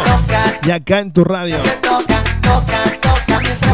Y 0.67 0.71
acá 0.71 1.00
en 1.00 1.12
tu 1.12 1.25
radio. 1.25 1.57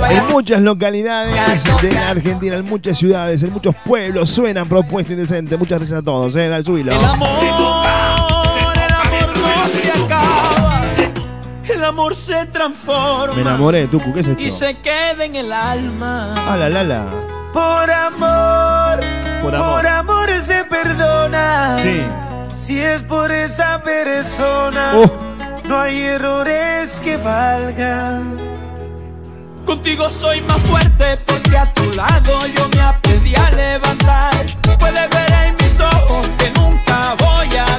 En 0.09 0.29
muchas 0.31 0.63
localidades 0.63 1.65
de 1.83 1.93
la 1.93 2.11
Argentina, 2.11 2.57
en 2.57 2.67
muchas 2.67 2.99
ciudades, 2.99 3.43
en 3.43 3.53
muchos 3.53 3.75
pueblos 3.85 4.31
suenan 4.31 4.69
propuesta 4.69 5.13
indecente. 5.13 5.57
Muchas 5.57 5.79
gracias 5.79 5.99
a 5.99 6.03
todos, 6.03 6.37
eh, 6.37 6.49
dale 6.49 6.65
subilo. 6.65 6.93
El 6.93 7.05
amor, 7.05 7.29
amor 11.97 12.15
se 12.15 12.45
transforma. 12.47 13.35
Me 13.35 13.41
enamoré, 13.41 13.87
Tucu, 13.87 14.13
¿qué 14.13 14.21
es 14.21 14.27
Y 14.39 14.49
esto? 14.49 14.67
se 14.67 14.77
queda 14.81 15.25
en 15.25 15.35
el 15.35 15.51
alma. 15.51 16.35
Ah, 16.37 16.55
la, 16.57 16.69
la, 16.69 16.85
la. 16.85 17.07
Por 17.55 17.91
amor, 17.91 19.01
Por 19.43 19.55
amor. 19.55 19.77
por 19.83 19.87
amor 19.87 20.29
se 20.47 20.65
perdona. 20.65 21.79
Sí. 21.83 22.03
Si 22.55 22.79
es 22.81 23.03
por 23.03 23.33
esa 23.33 23.83
persona, 23.83 24.93
Oh. 24.97 25.11
no 25.65 25.79
hay 25.81 26.03
errores 26.03 26.99
que 27.03 27.17
valgan. 27.17 28.37
Contigo 29.65 30.11
soy 30.11 30.43
más 30.43 30.59
fuerte 30.69 31.17
porque 31.27 31.57
a 31.57 31.73
tu 31.73 31.93
lado 31.95 32.47
yo 32.55 32.69
me 32.75 32.81
aprendí 32.83 33.35
a 33.37 33.51
levantar. 33.53 34.45
Puedes 34.79 35.09
ver 35.11 35.33
en 35.47 35.55
mis 35.65 35.81
ojos 35.81 36.29
que 36.39 36.51
nunca 36.51 37.15
voy 37.19 37.57
a 37.57 37.79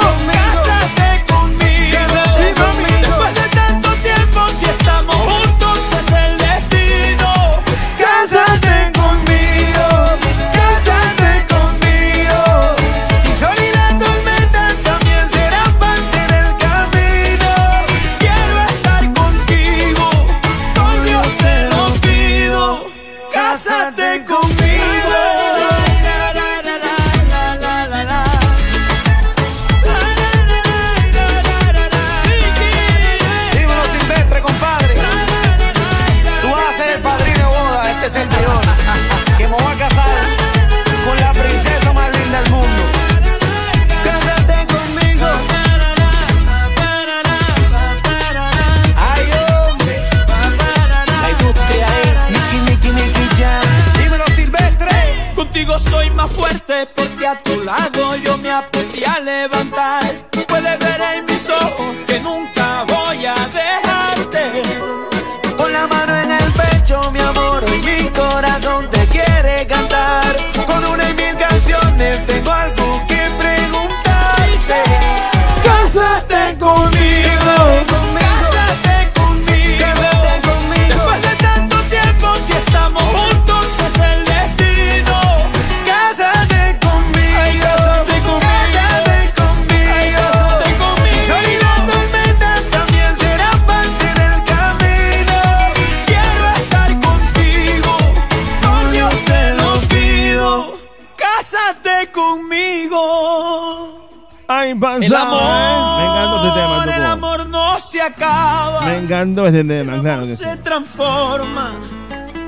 Transforma 111.37 111.71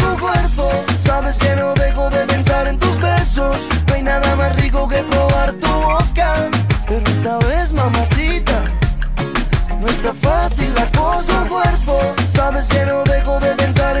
Tu 0.00 0.10
cuerpo, 0.24 0.66
sabes 1.04 1.38
que 1.38 1.54
no 1.56 1.74
dejo 1.74 2.08
de 2.10 2.26
pensar 2.26 2.66
en 2.68 2.78
tus 2.78 2.98
besos. 3.00 3.58
No 3.86 3.94
hay 3.94 4.02
nada 4.02 4.34
más 4.36 4.56
rico 4.62 4.88
que 4.88 5.00
probar 5.10 5.52
tu 5.52 5.68
boca. 5.68 6.48
Pero 6.88 7.04
esta 7.06 7.36
vez, 7.48 7.72
mamacita, 7.72 8.58
no 9.80 9.86
está 9.86 10.12
fácil 10.14 10.72
la 10.74 10.86
cosa. 10.92 11.42
Tu 11.42 11.48
cuerpo, 11.48 11.94
sabes 12.34 12.66
que 12.68 12.86
no 12.86 13.04
dejo 13.04 13.38
de 13.40 13.54
pensar 13.56 13.97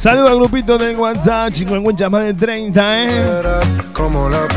Saludos 0.00 0.30
al 0.30 0.36
grupito 0.36 0.78
del 0.78 0.96
WhatsApp, 0.96 1.52
chingüengüenchas 1.52 2.10
más 2.10 2.22
de 2.24 2.32
30, 2.32 3.02
¿eh? 3.04 3.22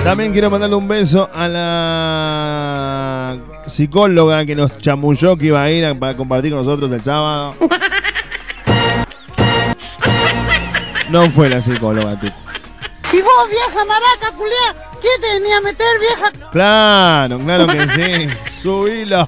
También 0.06 0.32
quiero 0.32 0.50
mandarle 0.50 0.78
un 0.78 0.88
beso 0.88 1.30
a 1.34 1.48
la 1.50 3.38
psicóloga 3.68 4.46
que 4.46 4.56
nos 4.56 4.78
chamulló 4.78 5.36
que 5.36 5.48
iba 5.48 5.62
a 5.62 5.70
ir 5.70 5.86
a- 5.86 5.94
para 5.96 6.16
compartir 6.16 6.52
con 6.54 6.60
nosotros 6.66 6.90
el 6.94 7.04
sábado. 7.04 7.56
No 11.10 11.30
fue 11.30 11.50
la 11.50 11.62
psicóloga, 11.62 12.18
tú. 12.18 12.28
Y 13.12 13.22
vos, 13.22 13.50
vieja 13.50 13.86
maraca, 13.86 14.32
culiá, 14.38 14.76
¿quién 15.02 15.22
te 15.22 15.40
venía 15.40 15.58
a 15.58 15.62
meter, 15.62 15.88
vieja? 16.00 16.32
Claro, 16.54 17.38
claro 17.40 17.68
que 17.68 17.82
sí. 17.90 18.28
Subilo. 18.62 19.28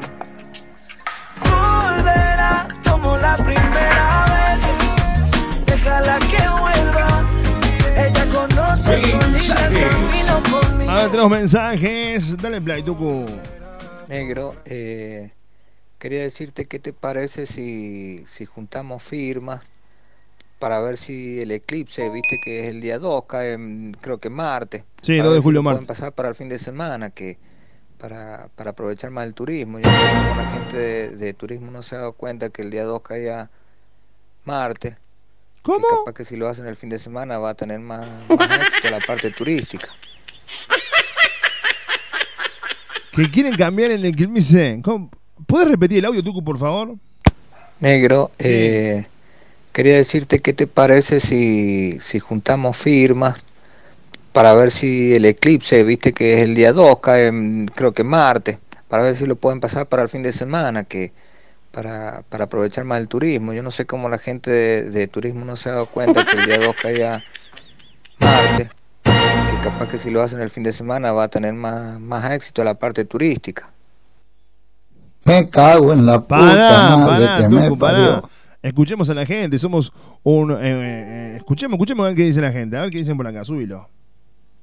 A 10.89 10.95
ver, 10.95 11.11
tenemos 11.11 11.31
mensajes. 11.31 12.35
Dale 12.37 12.59
play, 12.61 12.83
Tucu. 12.83 13.25
Negro, 14.09 14.55
eh, 14.65 15.31
quería 15.97 16.23
decirte 16.23 16.65
qué 16.65 16.79
te 16.79 16.91
parece 16.91 17.47
si, 17.47 18.23
si 18.27 18.45
juntamos 18.45 19.01
firmas 19.01 19.61
para 20.59 20.81
ver 20.81 20.97
si 20.97 21.39
el 21.39 21.51
eclipse, 21.51 22.09
viste 22.09 22.37
que 22.43 22.61
es 22.61 22.67
el 22.67 22.81
día 22.81 22.99
2, 22.99 23.23
cae 23.25 23.53
en, 23.53 23.95
creo 24.01 24.17
que 24.19 24.29
martes. 24.29 24.83
Sí, 25.01 25.17
Para 25.17 25.29
2 25.29 25.33
de 25.35 25.39
si 25.39 25.43
julio, 25.43 25.59
lo 25.59 25.63
martes. 25.63 25.77
Pueden 25.77 25.87
pasar 25.87 26.11
para 26.11 26.27
el 26.29 26.35
fin 26.35 26.49
de 26.49 26.59
semana, 26.59 27.09
que 27.09 27.37
para, 27.97 28.49
para 28.55 28.71
aprovechar 28.71 29.09
más 29.11 29.25
el 29.25 29.33
turismo. 29.33 29.79
Yo 29.79 29.89
sé 29.89 29.97
cómo 30.11 30.35
la 30.35 30.51
gente 30.51 30.77
de, 30.77 31.09
de 31.15 31.33
turismo 31.33 31.71
no 31.71 31.81
se 31.81 31.95
ha 31.95 31.99
dado 31.99 32.13
cuenta 32.13 32.49
que 32.49 32.61
el 32.61 32.71
día 32.71 32.83
2 32.83 33.01
caía 33.01 33.49
martes. 34.43 34.97
¿Cómo? 35.61 35.85
capaz 35.99 36.13
que 36.13 36.25
si 36.25 36.35
lo 36.35 36.47
hacen 36.47 36.65
el 36.65 36.75
fin 36.75 36.89
de 36.89 36.97
semana 36.97 37.37
va 37.37 37.51
a 37.51 37.53
tener 37.53 37.79
más, 37.79 38.07
más 38.29 38.59
éxito 38.67 38.89
la 38.89 38.99
parte 38.99 39.31
turística. 39.31 39.87
Que 43.11 43.29
quieren 43.29 43.55
cambiar 43.55 43.91
el 43.91 44.05
eclipse. 44.05 44.79
¿Cómo? 44.83 45.11
¿Puedes 45.45 45.67
repetir 45.67 45.99
el 45.99 46.05
audio, 46.05 46.23
Tucu, 46.23 46.43
por 46.43 46.57
favor? 46.57 46.95
Negro, 47.79 48.31
eh, 48.39 49.07
quería 49.71 49.95
decirte 49.95 50.39
qué 50.39 50.53
te 50.53 50.67
parece 50.67 51.19
si, 51.19 51.97
si 51.99 52.19
juntamos 52.19 52.77
firmas 52.77 53.35
para 54.31 54.53
ver 54.53 54.71
si 54.71 55.13
el 55.13 55.25
eclipse, 55.25 55.83
viste 55.83 56.13
que 56.13 56.35
es 56.35 56.39
el 56.41 56.55
día 56.55 56.73
2, 56.73 56.99
cae 56.99 57.27
en, 57.27 57.67
creo 57.67 57.91
que 57.91 58.03
martes, 58.03 58.59
para 58.87 59.03
ver 59.03 59.15
si 59.15 59.25
lo 59.25 59.35
pueden 59.35 59.59
pasar 59.59 59.87
para 59.87 60.03
el 60.03 60.09
fin 60.09 60.23
de 60.23 60.31
semana, 60.31 60.83
que 60.83 61.11
para, 61.71 62.23
para 62.29 62.45
aprovechar 62.45 62.85
más 62.85 62.99
el 62.99 63.07
turismo. 63.07 63.53
Yo 63.53 63.63
no 63.63 63.71
sé 63.71 63.85
cómo 63.85 64.09
la 64.09 64.17
gente 64.19 64.51
de, 64.51 64.83
de 64.91 65.07
turismo 65.07 65.45
no 65.45 65.55
se 65.55 65.69
ha 65.69 65.73
dado 65.73 65.85
cuenta 65.87 66.25
que 66.25 66.37
el 66.37 66.45
día 66.45 66.59
2 66.59 66.75
caía 66.75 67.23
martes, 68.19 68.69
que 69.49 69.59
capaz 69.59 69.87
que 69.87 69.99
si 69.99 70.09
lo 70.11 70.21
hacen 70.21 70.41
el 70.41 70.49
fin 70.51 70.63
de 70.63 70.73
semana 70.73 71.11
va 71.13 71.23
a 71.25 71.27
tener 71.29 71.53
más, 71.53 71.99
más 71.99 72.31
éxito 72.31 72.63
la 72.63 72.75
parte 72.75 73.05
turística. 73.05 73.71
Me 75.23 75.49
cago 75.49 75.93
en 75.93 76.05
la 76.05 76.19
puta 76.27 76.27
Pará, 76.27 76.97
madre 76.97 77.27
pará, 77.27 77.37
que 77.37 77.49
me 77.49 77.69
Tucu, 77.69 77.77
pará. 77.77 78.21
parió. 78.21 78.29
Escuchemos 78.61 79.09
a 79.09 79.13
la 79.13 79.25
gente, 79.25 79.57
somos 79.57 79.91
un... 80.23 80.51
eh, 80.51 80.57
eh, 80.61 81.33
escuchemos, 81.37 81.75
escuchemos 81.77 82.03
a 82.03 82.07
ver 82.07 82.15
qué 82.15 82.23
dice 82.23 82.41
la 82.41 82.51
gente, 82.51 82.77
a 82.77 82.81
ver 82.81 82.91
qué 82.91 82.99
dicen 82.99 83.17
por 83.17 83.27
acá, 83.27 83.43
súbilo. 83.43 83.89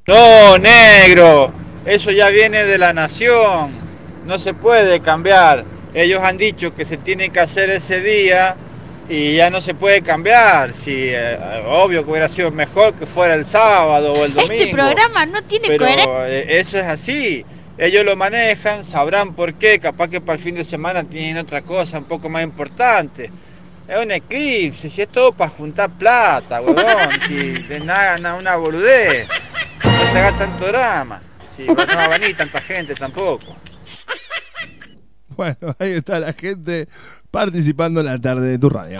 No, 0.06 0.58
negro, 0.58 1.52
eso 1.84 2.10
ya 2.10 2.30
viene 2.30 2.64
de 2.64 2.78
la 2.78 2.92
nación, 2.92 3.70
no 4.26 4.38
se 4.38 4.54
puede 4.54 5.00
cambiar. 5.00 5.64
Ellos 5.94 6.22
han 6.22 6.36
dicho 6.36 6.74
que 6.74 6.84
se 6.84 6.96
tiene 6.96 7.30
que 7.30 7.40
hacer 7.40 7.70
ese 7.70 8.00
día 8.00 8.56
y 9.08 9.36
ya 9.36 9.50
no 9.50 9.60
se 9.60 9.74
puede 9.74 10.02
cambiar. 10.02 10.74
Si 10.74 10.92
eh, 10.94 11.38
obvio 11.66 12.04
que 12.04 12.10
hubiera 12.10 12.28
sido 12.28 12.50
mejor 12.50 12.94
que 12.94 13.06
fuera 13.06 13.34
el 13.34 13.44
sábado 13.44 14.12
o 14.12 14.24
el 14.24 14.34
domingo. 14.34 14.52
Este 14.52 14.72
programa 14.72 15.26
no 15.26 15.42
tiene 15.42 15.68
pero 15.68 15.84
coherencia. 15.84 16.28
eh, 16.28 16.58
eso 16.60 16.78
es 16.78 16.86
así. 16.86 17.44
Ellos 17.78 18.04
lo 18.04 18.16
manejan, 18.16 18.84
sabrán 18.84 19.34
por 19.34 19.54
qué. 19.54 19.78
Capaz 19.78 20.08
que 20.08 20.20
para 20.20 20.36
el 20.36 20.42
fin 20.42 20.56
de 20.56 20.64
semana 20.64 21.04
tienen 21.04 21.38
otra 21.38 21.62
cosa 21.62 21.98
un 21.98 22.04
poco 22.04 22.28
más 22.28 22.42
importante. 22.42 23.30
Es 23.86 23.96
un 23.96 24.10
eclipse, 24.10 24.90
si 24.90 25.00
es 25.00 25.08
todo 25.08 25.32
para 25.32 25.50
juntar 25.50 25.88
plata, 25.88 26.60
huevón. 26.60 26.84
si 27.26 27.52
de 27.52 27.80
nada, 27.80 28.18
nada, 28.18 28.34
una 28.34 28.56
boludez. 28.56 29.26
No 29.82 30.12
te 30.12 30.18
hagas 30.18 30.38
tanto 30.38 30.66
drama. 30.66 31.22
Si 31.56 31.62
no 31.64 31.74
va 31.74 32.04
a 32.04 32.08
venir 32.08 32.36
tanta 32.36 32.60
gente 32.60 32.94
tampoco. 32.94 33.56
Bueno, 35.38 35.76
ahí 35.78 35.92
está 35.92 36.18
la 36.18 36.32
gente 36.32 36.88
participando 37.30 38.00
en 38.00 38.06
la 38.06 38.20
tarde 38.20 38.48
de 38.48 38.58
tu 38.58 38.68
radio. 38.68 38.98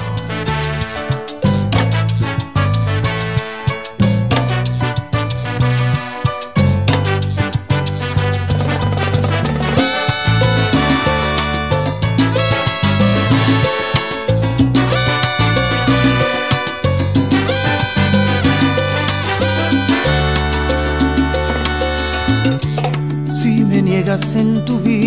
Si 23.33 23.65
me 23.65 23.83
niegas 23.83 24.37
en 24.37 24.65
tu 24.65 24.79
vida, 24.79 24.98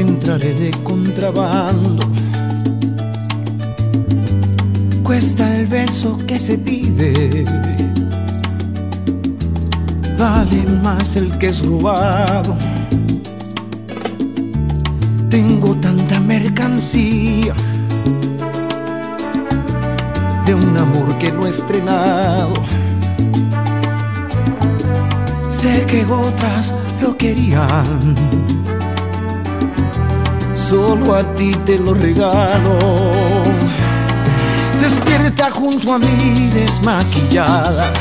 entraré 0.00 0.52
de 0.54 0.70
contrabando. 0.82 2.08
Cuesta 5.02 5.56
el 5.56 5.66
beso 5.66 6.18
que 6.26 6.38
se 6.38 6.58
pide, 6.58 7.44
vale 10.18 10.64
más 10.82 11.16
el 11.16 11.36
que 11.38 11.46
es 11.46 11.64
robado. 11.64 12.56
Tengo 15.30 15.74
tanta 15.76 16.20
mercancía 16.20 17.54
de 20.44 20.54
un 20.54 20.76
amor 20.76 21.16
que 21.18 21.32
no 21.32 21.46
he 21.46 21.48
estrenado. 21.48 22.54
Sé 25.48 25.84
que 25.86 26.04
otras 26.04 26.74
lo 27.00 27.16
querían. 27.16 28.25
Solo 30.68 31.14
a 31.14 31.22
ti 31.36 31.52
te 31.64 31.78
lo 31.78 31.94
regalo. 31.94 32.76
Despierta 34.80 35.48
junto 35.48 35.94
a 35.94 35.98
mí 36.00 36.50
desmaquillada. 36.52 37.92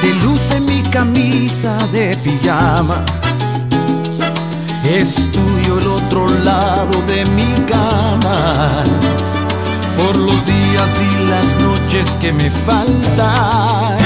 Te 0.00 0.12
luce 0.24 0.58
mi 0.58 0.82
camisa 0.90 1.76
de 1.92 2.16
pijama. 2.16 3.04
Es 4.84 5.14
tuyo 5.30 5.78
el 5.78 5.86
otro 5.86 6.28
lado 6.42 7.00
de 7.02 7.24
mi 7.26 7.54
cama. 7.66 8.82
Por 9.96 10.16
los 10.16 10.44
días 10.46 10.90
y 11.00 11.30
las 11.30 11.46
noches 11.62 12.16
que 12.16 12.32
me 12.32 12.50
faltan. 12.50 14.05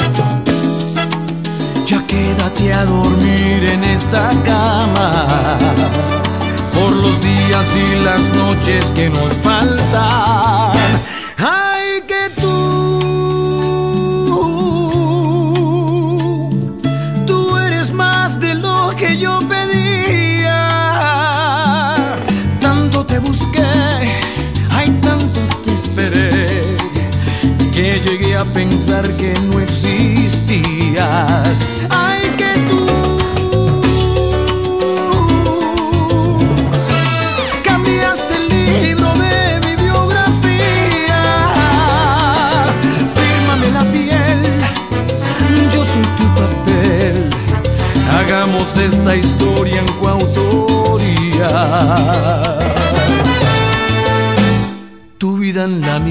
ya 1.91 2.01
quédate 2.07 2.73
a 2.73 2.85
dormir 2.85 3.65
en 3.65 3.83
esta 3.83 4.29
cama 4.45 5.57
por 6.73 6.89
los 6.95 7.21
días 7.21 7.67
y 7.75 7.95
las 8.05 8.21
noches 8.33 8.93
que 8.93 9.09
nos 9.09 9.33
faltan. 9.33 10.71
Ay, 11.37 12.01
que 12.07 12.29
tú, 12.39 12.49
tú 17.27 17.57
eres 17.57 17.91
más 17.91 18.39
de 18.39 18.55
lo 18.55 18.93
que 18.95 19.17
yo 19.17 19.39
pedía. 19.49 20.69
Tanto 22.61 23.05
te 23.05 23.19
busqué, 23.19 23.65
ay, 24.69 24.91
tanto 25.01 25.41
te 25.61 25.73
esperé, 25.73 26.77
que 27.73 27.99
llegué 27.99 28.37
a 28.37 28.45
pensar 28.45 29.05
que 29.17 29.33
no 29.33 29.59
existías. 29.59 30.31
esta 49.11 49.27
historia 49.27 49.79
en 49.81 49.87
coautoría. 49.99 51.49
Tu 55.17 55.37
vida 55.37 55.65
en 55.65 55.81
la 55.81 55.99
mía 55.99 56.10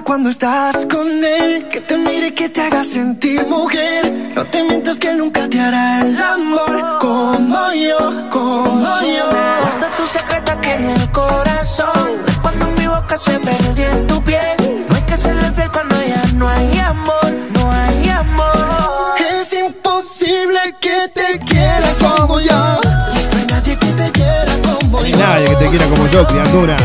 cuando 0.00 0.30
estás 0.30 0.86
con 0.86 1.06
él, 1.22 1.68
que 1.68 1.82
te 1.82 1.98
mire, 1.98 2.32
que 2.32 2.48
te 2.48 2.62
haga 2.62 2.82
sentir 2.82 3.46
mujer. 3.46 4.30
No 4.34 4.44
te 4.46 4.62
mientas 4.62 4.98
que 4.98 5.12
nunca 5.12 5.48
te 5.48 5.60
hará 5.60 6.00
el 6.00 6.16
amor 6.16 6.98
como 6.98 7.72
yo, 7.74 8.30
como 8.30 9.00
yo. 9.02 9.26
Guarda 9.28 9.96
tu 9.96 10.06
secreto 10.06 10.52
aquí 10.52 10.70
en 10.70 10.88
el 10.88 11.10
corazón. 11.10 12.22
Cuando 12.40 12.68
mi 12.78 12.86
boca 12.86 13.18
se 13.18 13.38
perdió 13.38 13.90
en 13.90 14.06
tu 14.06 14.24
piel, 14.24 14.86
no 14.88 14.96
hay 14.96 15.02
que 15.02 15.16
ser 15.16 15.36
fiel 15.54 15.70
cuando 15.70 15.96
ya 16.02 16.24
no 16.34 16.48
hay 16.48 16.78
amor, 16.78 17.32
no 17.52 17.70
hay 17.70 18.08
amor. 18.08 19.14
Es 19.40 19.52
imposible 19.52 20.74
que 20.80 21.08
te 21.12 21.38
quiera 21.40 21.92
como 22.00 22.40
yo. 22.40 22.80
No 22.80 23.38
hay 23.38 23.46
nadie 23.46 23.76
que 23.76 23.88
te 23.88 24.10
quiera 24.10 24.52
como 24.62 25.04
yo. 25.04 25.16
No 25.16 25.22
hay 25.22 25.34
nadie 25.34 25.48
que 25.48 25.56
te 25.56 25.68
quiera 25.68 25.86
como 25.86 26.06
yo, 26.08 26.26
criatura. 26.26 26.76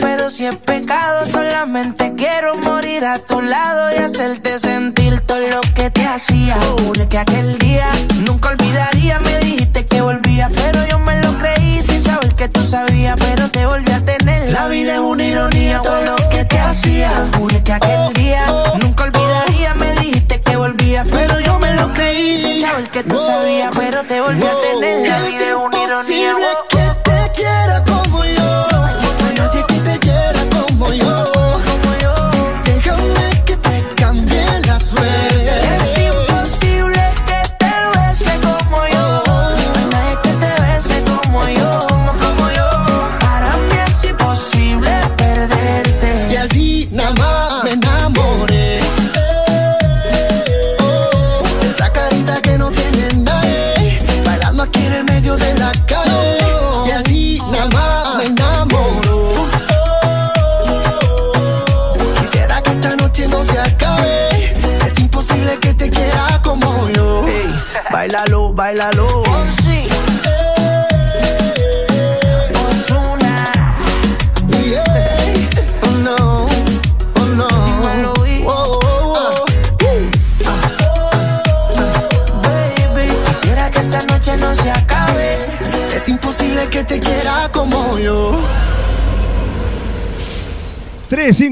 pero 0.00 0.30
si 0.30 0.46
es 0.46 0.56
pecado, 0.56 1.26
solamente 1.26 2.14
quiero 2.14 2.56
morir 2.56 3.04
a 3.04 3.18
tu 3.18 3.42
lado 3.42 3.92
y 3.94 3.98
hacerte 3.98 4.58
sentir 4.58 5.20
todo 5.20 5.38
lo 5.38 5.60
que 5.74 5.90
te 5.90 6.06
hacía. 6.06 6.56
Jure 6.78 7.06
que 7.08 7.18
aquel 7.18 7.58
día 7.58 7.86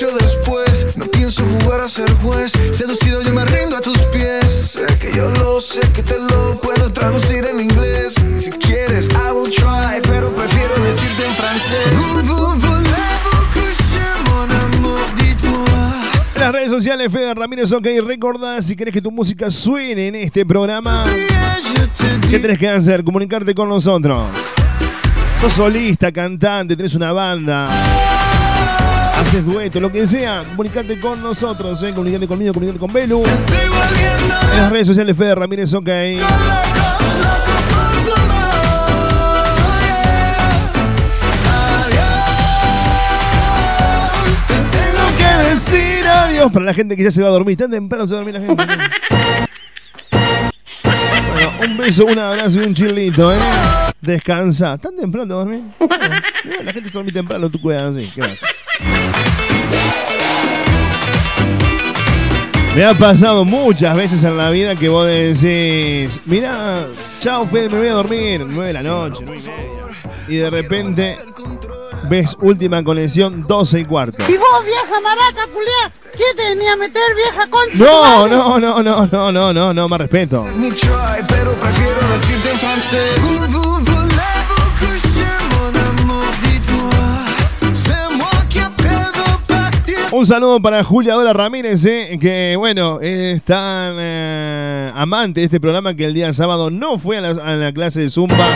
Después. 0.06 0.86
No 0.96 1.06
pienso 1.06 1.44
jugar 1.44 1.82
a 1.82 1.88
ser 1.88 2.12
juez. 2.22 2.52
Seducido 2.72 3.22
yo 3.24 3.34
me 3.34 3.44
rindo 3.46 3.78
a 3.78 3.82
tus 3.82 3.98
pies. 4.14 4.46
Sé 4.74 4.86
que 5.00 5.16
yo 5.16 5.30
lo 5.32 5.60
sé 5.60 5.80
que 5.94 6.04
te 6.04 6.20
lo 6.20 6.62
puedo 6.62 6.94
traducir 6.94 7.46
en 7.46 7.60
inglés. 7.60 8.14
Si 8.38 8.52
quieres, 8.52 9.08
I 9.10 9.32
will 9.32 9.52
try, 9.52 10.00
pero 10.04 10.32
prefiero 10.34 10.76
decirte 10.84 11.26
en 11.26 11.34
francés. 11.34 11.88
En 16.36 16.42
las 16.42 16.52
redes 16.52 16.70
sociales, 16.72 17.12
Fede 17.12 17.34
Ramírez, 17.34 17.74
ok, 17.74 17.88
recordá 18.06 18.62
si 18.62 18.76
querés 18.76 18.94
que 18.94 19.02
tu 19.02 19.10
música 19.10 19.50
suene 19.50 20.10
en 20.10 20.16
este 20.16 20.46
programa. 20.46 21.04
¿Qué 22.30 22.38
tenés 22.38 22.60
que 22.60 22.70
hacer? 22.70 23.04
Comunicarte 23.04 23.56
con 23.56 23.68
nosotros. 23.68 24.26
Sos 25.42 25.54
solista, 25.54 26.12
cantante, 26.12 26.76
tenés 26.76 26.94
una 26.96 27.12
banda, 27.12 27.70
haces 29.38 29.54
dueto, 29.54 29.80
lo 29.80 29.92
que 29.92 30.08
sea, 30.08 30.44
comunicate 30.50 31.00
con 31.00 31.22
nosotros, 31.22 31.82
¿eh? 31.84 31.94
comunicate 31.94 32.28
conmigo, 32.28 32.54
comunicate 32.54 32.80
con 32.80 32.92
Belu. 32.92 33.24
En 33.24 34.58
las 34.58 34.72
redes 34.72 34.88
sociales, 34.88 35.16
Fede 35.16 35.36
Ramírez, 35.36 35.74
ok. 35.74 35.86
Tengo 35.86 36.24
que 45.18 45.50
decir 45.50 46.08
adiós 46.08 46.52
para 46.52 46.66
la 46.66 46.74
gente 46.74 46.96
que 46.96 47.04
ya 47.04 47.12
se 47.12 47.22
va 47.22 47.28
a 47.30 47.32
dormir. 47.32 47.58
Tan 47.58 47.70
temprano 47.70 48.08
se 48.08 48.16
va 48.16 48.22
a 48.22 48.24
dormir 48.24 48.42
la 48.42 48.48
gente. 48.48 48.64
Bueno, 51.34 51.52
un 51.68 51.78
beso, 51.78 52.06
un 52.06 52.18
abrazo 52.18 52.60
y 52.60 52.64
un 52.66 52.74
chilito, 52.74 53.32
¿eh? 53.32 53.38
Descansa. 54.02 54.78
¿Tan 54.78 54.96
temprano 54.96 55.36
dormir? 55.36 55.64
Bueno, 55.80 56.64
la 56.64 56.72
gente 56.72 56.90
se 56.90 56.94
duerme 56.94 57.12
temprano, 57.12 57.50
tú 57.50 57.60
cuidas 57.60 57.98
así. 57.98 58.10
¿Qué 58.16 58.22
pasa? 58.22 58.48
Me 62.74 62.86
ha 62.86 62.94
pasado 62.94 63.44
muchas 63.44 63.98
veces 63.98 64.24
en 64.24 64.38
la 64.38 64.50
vida 64.52 64.76
que 64.76 64.88
vos 64.88 65.08
decís, 65.08 66.22
mira, 66.26 66.86
chao 67.20 67.46
Fede, 67.48 67.70
me 67.70 67.80
voy 67.80 67.88
a 67.88 67.94
dormir, 67.94 68.46
9 68.48 68.68
de 68.68 68.74
la 68.74 68.84
noche, 68.84 69.24
9 69.26 69.42
y 69.42 69.48
media. 69.48 70.28
Y 70.28 70.36
de 70.36 70.50
repente 70.52 71.18
ves 72.04 72.36
última 72.42 72.84
conexión, 72.84 73.42
12 73.48 73.80
y 73.80 73.86
cuarto. 73.86 74.24
Y 74.28 74.38
vos, 74.38 74.66
vieja 74.66 75.00
maraca, 75.02 75.48
culiá, 75.54 75.92
¿quién 76.16 76.36
te 76.36 76.44
venía 76.50 76.74
a 76.74 76.76
meter, 76.76 77.16
vieja 77.16 77.48
concha? 77.50 77.78
No, 77.78 78.28
no, 78.28 78.60
no, 78.60 78.84
no, 78.84 79.08
no, 79.08 79.32
no, 79.32 79.54
no, 79.54 79.74
no, 79.74 79.88
más 79.88 80.00
respeto. 80.00 80.46
Pero 81.28 81.54
prefiero 81.54 82.08
decirte 82.14 82.52
en 82.52 82.60
francés. 82.60 83.97
Un 90.10 90.26
saludo 90.26 90.62
para 90.62 90.86
Julia 90.86 91.16
Dora 91.16 91.34
Ramírez, 91.34 91.84
eh, 91.84 92.18
que 92.20 92.56
bueno, 92.58 93.00
es 93.02 93.42
tan 93.42 93.96
eh, 94.00 94.90
amante 94.96 95.42
de 95.42 95.46
este 95.46 95.60
programa 95.60 95.96
que 95.96 96.06
el 96.06 96.14
día 96.14 96.32
sábado 96.32 96.70
no 96.70 96.98
fue 96.98 97.18
a 97.18 97.22
la, 97.22 97.74
clase 97.74 98.02
de 98.02 98.10
Zumba, 98.10 98.48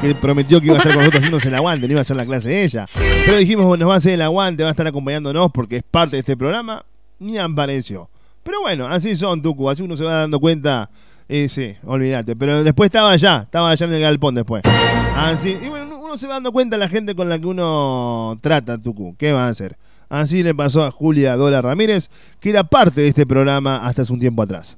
que 0.00 0.14
prometió 0.14 0.60
que 0.60 0.66
iba 0.66 0.76
a 0.76 0.78
estar 0.78 0.92
con 0.92 1.00
nosotros 1.00 1.20
haciéndose 1.20 1.48
el 1.48 1.56
aguante, 1.56 1.88
no 1.88 1.92
iba 1.92 2.00
a 2.00 2.02
hacer 2.02 2.16
la 2.16 2.24
clase 2.24 2.50
de 2.50 2.62
ella. 2.62 2.86
Pero 3.26 3.38
dijimos, 3.38 3.66
bueno, 3.66 3.82
nos 3.82 3.90
va 3.90 3.94
a 3.94 3.96
hacer 3.98 4.12
el 4.12 4.22
aguante, 4.22 4.62
va 4.62 4.68
a 4.68 4.70
estar 4.70 4.86
acompañándonos 4.86 5.50
porque 5.50 5.78
es 5.78 5.82
parte 5.82 6.14
de 6.14 6.20
este 6.20 6.36
programa, 6.36 6.84
ni 7.18 7.38
apareció. 7.38 8.08
Pero 8.44 8.60
bueno, 8.60 8.86
así 8.86 9.16
son, 9.16 9.42
Tucu, 9.42 9.68
así 9.68 9.82
uno 9.82 9.96
se 9.96 10.04
va 10.04 10.14
dando 10.14 10.38
cuenta. 10.38 10.90
Sí, 11.28 11.74
olvídate. 11.84 12.36
Pero 12.36 12.62
después 12.62 12.86
estaba 12.86 13.10
allá, 13.10 13.42
estaba 13.42 13.70
allá 13.70 13.86
en 13.86 13.92
el 13.94 14.00
galpón 14.00 14.36
después. 14.36 14.62
Así, 15.16 15.58
y 15.60 15.68
bueno, 15.68 15.98
uno 16.00 16.16
se 16.16 16.28
va 16.28 16.34
dando 16.34 16.52
cuenta 16.52 16.76
la 16.76 16.88
gente 16.88 17.16
con 17.16 17.28
la 17.28 17.38
que 17.38 17.46
uno 17.46 18.36
trata, 18.40 18.78
Tucu. 18.78 19.16
¿Qué 19.18 19.32
va 19.32 19.46
a 19.46 19.48
hacer? 19.48 19.76
Así 20.10 20.42
le 20.42 20.54
pasó 20.54 20.84
a 20.84 20.90
Julia 20.90 21.36
Dora 21.36 21.62
Ramírez, 21.62 22.10
que 22.40 22.50
era 22.50 22.64
parte 22.64 23.00
de 23.00 23.08
este 23.08 23.26
programa 23.26 23.86
hasta 23.86 24.02
hace 24.02 24.12
un 24.12 24.18
tiempo 24.18 24.42
atrás. 24.42 24.76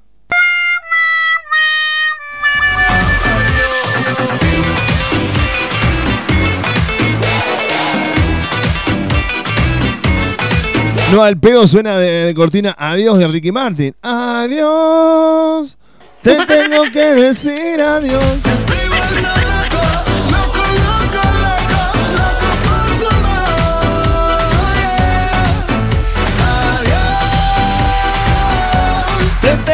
No, 11.12 11.22
al 11.22 11.38
pedo 11.38 11.66
suena 11.66 11.98
de, 11.98 12.26
de 12.26 12.34
cortina 12.34 12.74
Adiós 12.78 13.18
de 13.18 13.26
Ricky 13.26 13.52
Martin. 13.52 13.94
Adiós. 14.00 15.76
Te 16.22 16.36
tengo 16.46 16.84
que 16.92 17.04
decir 17.14 17.80
adiós. 17.80 18.61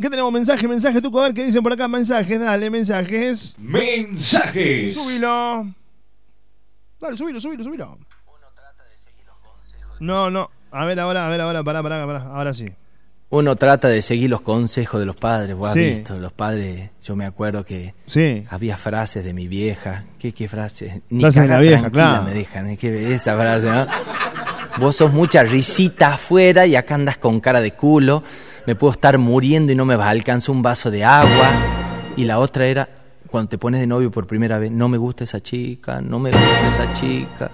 ¿Qué 0.00 0.10
tenemos? 0.10 0.32
Mensaje, 0.32 0.66
mensaje, 0.68 1.00
tú, 1.00 1.18
a 1.18 1.22
ver 1.24 1.34
qué 1.34 1.44
dicen 1.44 1.62
por 1.62 1.72
acá. 1.72 1.88
Mensajes, 1.88 2.40
dale, 2.40 2.70
mensajes. 2.70 3.54
Mensajes. 3.58 4.94
Subilo. 4.94 5.66
Dale, 7.00 7.16
subilo, 7.16 7.40
subilo, 7.40 7.64
subilo. 7.64 7.98
No, 10.00 10.30
no. 10.30 10.50
A 10.70 10.84
ver 10.84 10.98
ahora, 11.00 11.26
a 11.26 11.30
ver 11.30 11.40
ahora, 11.40 11.62
pará, 11.62 11.82
pará, 11.82 12.04
pará. 12.06 12.22
Ahora 12.26 12.52
sí. 12.52 12.68
Uno 13.30 13.56
trata 13.56 13.88
de 13.88 14.02
seguir 14.02 14.30
los 14.30 14.42
consejos 14.42 15.00
de 15.00 15.06
los 15.06 15.16
padres, 15.16 15.56
vos 15.56 15.68
has 15.68 15.74
Sí. 15.74 15.80
visto, 15.94 16.16
los 16.18 16.32
padres, 16.32 16.90
yo 17.02 17.16
me 17.16 17.24
acuerdo 17.26 17.64
que 17.64 17.94
Sí. 18.06 18.44
había 18.48 18.76
frases 18.76 19.24
de 19.24 19.32
mi 19.32 19.48
vieja, 19.48 20.04
¿qué, 20.20 20.32
qué 20.32 20.46
frases? 20.46 21.00
Frases 21.08 21.42
de 21.42 21.48
la 21.48 21.58
vieja, 21.58 21.90
claro. 21.90 22.22
me 22.24 22.34
dejan, 22.34 22.68
¿eh? 22.70 22.76
¿Qué- 22.76 23.14
esa 23.14 23.34
frase, 23.34 23.66
¿no? 23.66 23.86
Vos 24.78 24.96
sos 24.96 25.12
mucha 25.12 25.42
risita 25.42 26.14
afuera 26.14 26.64
y 26.66 26.76
acá 26.76 26.94
andas 26.94 27.18
con 27.18 27.40
cara 27.40 27.60
de 27.60 27.72
culo, 27.72 28.22
me 28.66 28.74
puedo 28.74 28.92
estar 28.92 29.18
muriendo 29.18 29.72
y 29.72 29.74
no 29.74 29.84
me 29.84 29.96
va 29.96 30.06
a 30.06 30.10
alcanzar 30.10 30.50
un 30.50 30.62
vaso 30.62 30.90
de 30.90 31.04
agua. 31.04 31.50
Y 32.16 32.24
la 32.24 32.38
otra 32.38 32.66
era, 32.66 32.88
cuando 33.30 33.50
te 33.50 33.58
pones 33.58 33.80
de 33.80 33.86
novio 33.86 34.10
por 34.10 34.26
primera 34.26 34.58
vez, 34.58 34.70
no 34.70 34.88
me 34.88 34.98
gusta 34.98 35.24
esa 35.24 35.40
chica, 35.40 36.00
no 36.00 36.18
me 36.18 36.30
gusta 36.30 36.68
esa 36.74 36.94
chica. 36.94 37.50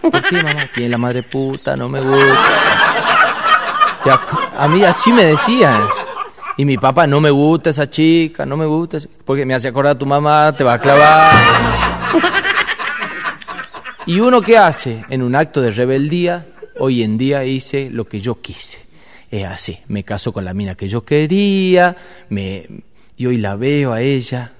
¿Por 0.00 0.22
qué, 0.22 0.36
mamá? 0.36 0.60
Tiene 0.74 0.90
la 0.90 0.98
madre 0.98 1.22
puta, 1.24 1.76
no 1.76 1.88
me 1.88 2.00
gusta. 2.00 2.38
A 4.56 4.68
mí 4.68 4.84
así 4.84 5.12
me 5.12 5.24
decían. 5.24 5.82
Y 6.56 6.64
mi 6.64 6.78
papá, 6.78 7.06
no 7.06 7.20
me 7.20 7.30
gusta 7.30 7.70
esa 7.70 7.90
chica, 7.90 8.46
no 8.46 8.56
me 8.56 8.64
gusta, 8.64 8.98
porque 9.24 9.44
me 9.44 9.54
hace 9.54 9.68
acordar 9.68 9.96
a 9.96 9.98
tu 9.98 10.06
mamá, 10.06 10.54
te 10.56 10.64
va 10.64 10.74
a 10.74 10.80
clavar. 10.80 11.34
¿Y 14.06 14.20
uno 14.20 14.40
qué 14.40 14.56
hace? 14.56 15.04
En 15.10 15.22
un 15.22 15.36
acto 15.36 15.60
de 15.60 15.70
rebeldía, 15.70 16.46
hoy 16.78 17.02
en 17.02 17.18
día 17.18 17.44
hice 17.44 17.90
lo 17.90 18.06
que 18.06 18.20
yo 18.20 18.40
quise. 18.40 18.85
Es 19.36 19.46
así, 19.46 19.78
me 19.88 20.02
caso 20.02 20.32
con 20.32 20.46
la 20.46 20.54
mina 20.54 20.76
que 20.76 20.88
yo 20.88 21.04
quería, 21.04 21.94
me, 22.30 22.66
y 23.18 23.26
hoy 23.26 23.36
la 23.36 23.54
veo 23.54 23.92
a 23.92 24.00
ella, 24.00 24.52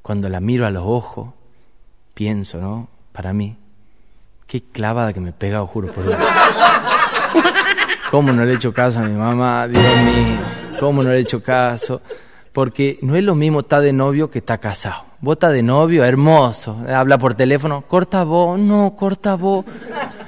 cuando 0.00 0.30
la 0.30 0.40
miro 0.40 0.64
a 0.64 0.70
los 0.70 0.82
ojos, 0.86 1.34
pienso, 2.14 2.58
¿no? 2.58 2.88
Para 3.12 3.34
mí, 3.34 3.58
qué 4.46 4.62
clavada 4.62 5.12
que 5.12 5.20
me 5.20 5.28
he 5.28 5.32
pegado, 5.34 5.66
juro 5.66 5.92
por 5.92 6.06
Dios. 6.06 6.18
¿Cómo 8.10 8.32
no 8.32 8.46
le 8.46 8.52
he 8.52 8.56
hecho 8.56 8.72
caso 8.72 9.00
a 9.00 9.02
mi 9.02 9.12
mamá? 9.12 9.68
Dios 9.68 9.84
mío, 9.84 10.38
¿cómo 10.80 11.02
no 11.02 11.10
le 11.10 11.18
he 11.18 11.20
hecho 11.20 11.42
caso? 11.42 12.00
Porque 12.50 12.98
no 13.02 13.16
es 13.16 13.24
lo 13.24 13.34
mismo 13.34 13.60
estar 13.60 13.82
de 13.82 13.92
novio 13.92 14.30
que 14.30 14.38
estar 14.38 14.58
casado. 14.58 15.04
Vos 15.20 15.34
estás 15.34 15.52
de 15.52 15.62
novio, 15.62 16.02
hermoso, 16.02 16.82
habla 16.88 17.18
por 17.18 17.34
teléfono, 17.34 17.82
corta 17.86 18.24
vos, 18.24 18.58
no, 18.58 18.96
corta 18.96 19.34
vos, 19.34 19.66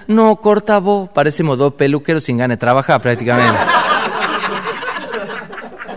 no, 0.07 0.37
corta 0.37 0.81
vos. 0.81 1.09
Parecemos 1.09 1.57
dos 1.57 1.73
peluqueros 1.73 2.25
sin 2.25 2.37
ganas 2.37 2.59
de 2.59 2.61
trabajar 2.61 3.01
prácticamente. 3.01 3.59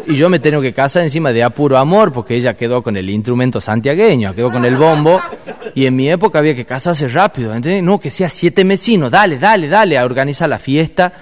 Y 0.10 0.16
yo 0.16 0.28
me 0.28 0.40
tengo 0.40 0.60
que 0.60 0.74
casar 0.74 1.04
encima 1.04 1.32
de 1.32 1.44
apuro 1.44 1.78
amor, 1.78 2.12
porque 2.12 2.36
ella 2.36 2.58
quedó 2.58 2.82
con 2.82 2.98
el 2.98 3.12
instrumento 3.12 3.62
santiagueño, 3.62 4.34
quedó 4.34 4.50
con 4.50 4.66
el 4.66 4.76
bombo. 4.76 5.22
Y 5.76 5.86
en 5.86 5.96
mi 5.96 6.10
época 6.10 6.40
había 6.40 6.56
que 6.56 6.66
casarse 6.66 7.08
rápido, 7.10 7.54
¿entendés? 7.54 7.84
No, 7.84 8.00
que 8.00 8.10
sea 8.10 8.28
siete 8.28 8.66
mesinos, 8.66 9.12
dale, 9.12 9.38
dale, 9.38 9.68
dale, 9.68 10.00
a 10.00 10.04
organizar 10.04 10.50
la 10.50 10.58
fiesta. 10.58 11.14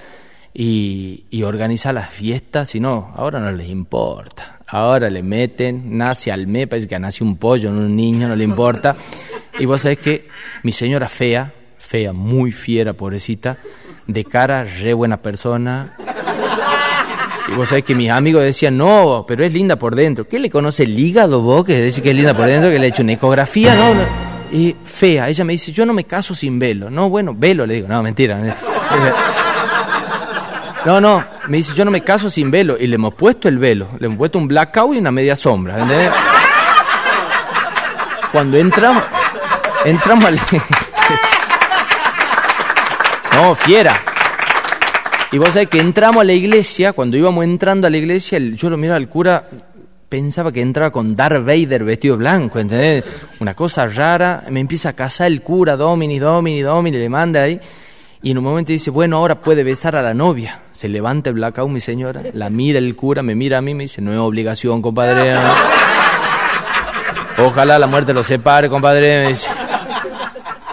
Y, 0.53 1.25
y 1.29 1.43
organizar 1.43 1.93
la 1.93 2.07
fiesta, 2.07 2.65
si 2.65 2.79
no, 2.79 3.11
ahora 3.13 3.41
no 3.41 3.51
les 3.51 3.67
importa. 3.67 4.59
Ahora 4.65 5.09
le 5.09 5.21
meten, 5.21 5.97
nace 5.97 6.31
al 6.31 6.47
mes, 6.47 6.67
parece 6.67 6.87
que 6.87 6.97
nace 6.97 7.25
un 7.25 7.35
pollo, 7.35 7.69
un 7.69 7.93
niño, 7.93 8.29
no 8.29 8.37
le 8.37 8.45
importa. 8.45 8.95
Y 9.59 9.65
vos 9.65 9.81
sabés 9.81 9.99
que 9.99 10.29
mi 10.63 10.71
señora 10.71 11.09
fea, 11.09 11.51
fea, 11.77 12.13
muy 12.13 12.53
fiera, 12.53 12.93
pobrecita, 12.93 13.57
de 14.07 14.23
cara, 14.23 14.63
re 14.63 14.93
buena 14.93 15.17
persona, 15.17 15.97
y 17.47 17.51
vos 17.53 17.69
sabés 17.69 17.85
que 17.85 17.95
mis 17.95 18.11
amigos 18.11 18.41
decían, 18.41 18.77
no, 18.77 19.25
pero 19.27 19.45
es 19.45 19.53
linda 19.53 19.77
por 19.77 19.95
dentro. 19.95 20.27
¿Qué 20.27 20.39
le 20.39 20.49
conoce 20.49 20.83
el 20.83 20.97
hígado 20.97 21.41
vos 21.41 21.65
que 21.65 21.81
dice 21.81 22.01
que 22.01 22.09
es 22.09 22.15
linda 22.15 22.33
por 22.33 22.45
dentro, 22.45 22.69
que 22.69 22.79
le 22.79 22.87
he 22.87 22.89
hecho 22.89 23.03
una 23.03 23.13
ecografía? 23.13 23.73
No, 23.75 23.93
no. 23.93 24.01
Y 24.51 24.75
fea, 24.85 25.29
ella 25.29 25.43
me 25.43 25.53
dice, 25.53 25.71
yo 25.71 25.85
no 25.85 25.93
me 25.93 26.05
caso 26.05 26.35
sin 26.35 26.59
velo. 26.59 26.89
No, 26.89 27.09
bueno, 27.09 27.33
velo, 27.35 27.65
le 27.65 27.75
digo, 27.75 27.87
no, 27.87 28.01
mentira. 28.03 28.39
No, 30.85 31.01
no, 31.01 31.23
me 31.47 31.57
dice, 31.57 31.73
yo 31.75 31.83
no 31.83 31.91
me 31.91 32.01
caso 32.01 32.29
sin 32.29 32.51
velo. 32.51 32.77
Y 32.79 32.87
le 32.87 32.95
hemos 32.95 33.13
puesto 33.13 33.47
el 33.47 33.57
velo, 33.57 33.89
le 33.99 34.07
hemos 34.07 34.17
puesto 34.17 34.37
un 34.37 34.47
blackout 34.47 34.95
y 34.95 34.99
una 34.99 35.11
media 35.11 35.35
sombra. 35.35 35.75
Cuando 38.31 38.57
entramos, 38.57 39.03
entramos 39.85 40.25
al... 40.25 40.39
No, 43.33 43.55
fiera. 43.55 43.93
Y 45.31 45.37
vos 45.37 45.49
sabés 45.49 45.67
que 45.67 45.79
entramos 45.79 46.21
a 46.21 46.25
la 46.25 46.33
iglesia, 46.33 46.93
cuando 46.93 47.17
íbamos 47.17 47.43
entrando 47.43 47.85
a 47.85 47.89
la 47.89 47.97
iglesia, 47.97 48.39
yo 48.39 48.69
lo 48.69 48.77
miraba 48.77 48.95
al 48.95 49.09
cura, 49.09 49.43
pensaba 50.07 50.53
que 50.53 50.61
entraba 50.61 50.89
con 50.89 51.15
Darth 51.15 51.43
Vader 51.43 51.83
vestido 51.83 52.15
blanco, 52.15 52.59
¿entendés? 52.59 53.03
Una 53.41 53.53
cosa 53.53 53.87
rara, 53.87 54.45
me 54.49 54.61
empieza 54.61 54.89
a 54.89 54.93
casar 54.93 55.27
el 55.27 55.41
cura, 55.41 55.75
Domini, 55.75 56.17
Domini, 56.17 56.61
Domini, 56.61 56.97
le 56.97 57.09
manda 57.09 57.43
ahí, 57.43 57.59
y 58.21 58.31
en 58.31 58.37
un 58.37 58.43
momento 58.45 58.71
dice, 58.71 58.89
bueno, 58.89 59.17
ahora 59.17 59.35
puede 59.35 59.63
besar 59.65 59.97
a 59.97 60.01
la 60.01 60.13
novia. 60.13 60.61
Se 60.71 60.87
levanta 60.87 61.29
el 61.29 61.35
blackout, 61.35 61.69
mi 61.69 61.81
señora, 61.81 62.21
la 62.33 62.49
mira 62.49 62.79
el 62.79 62.95
cura, 62.95 63.21
me 63.21 63.35
mira 63.35 63.57
a 63.57 63.61
mí, 63.61 63.73
me 63.73 63.83
dice, 63.83 64.01
no 64.01 64.13
es 64.13 64.19
obligación, 64.19 64.81
compadre. 64.81 65.33
Ojalá 67.37 67.77
la 67.77 67.87
muerte 67.87 68.13
los 68.13 68.27
separe, 68.27 68.69
compadre. 68.69 69.35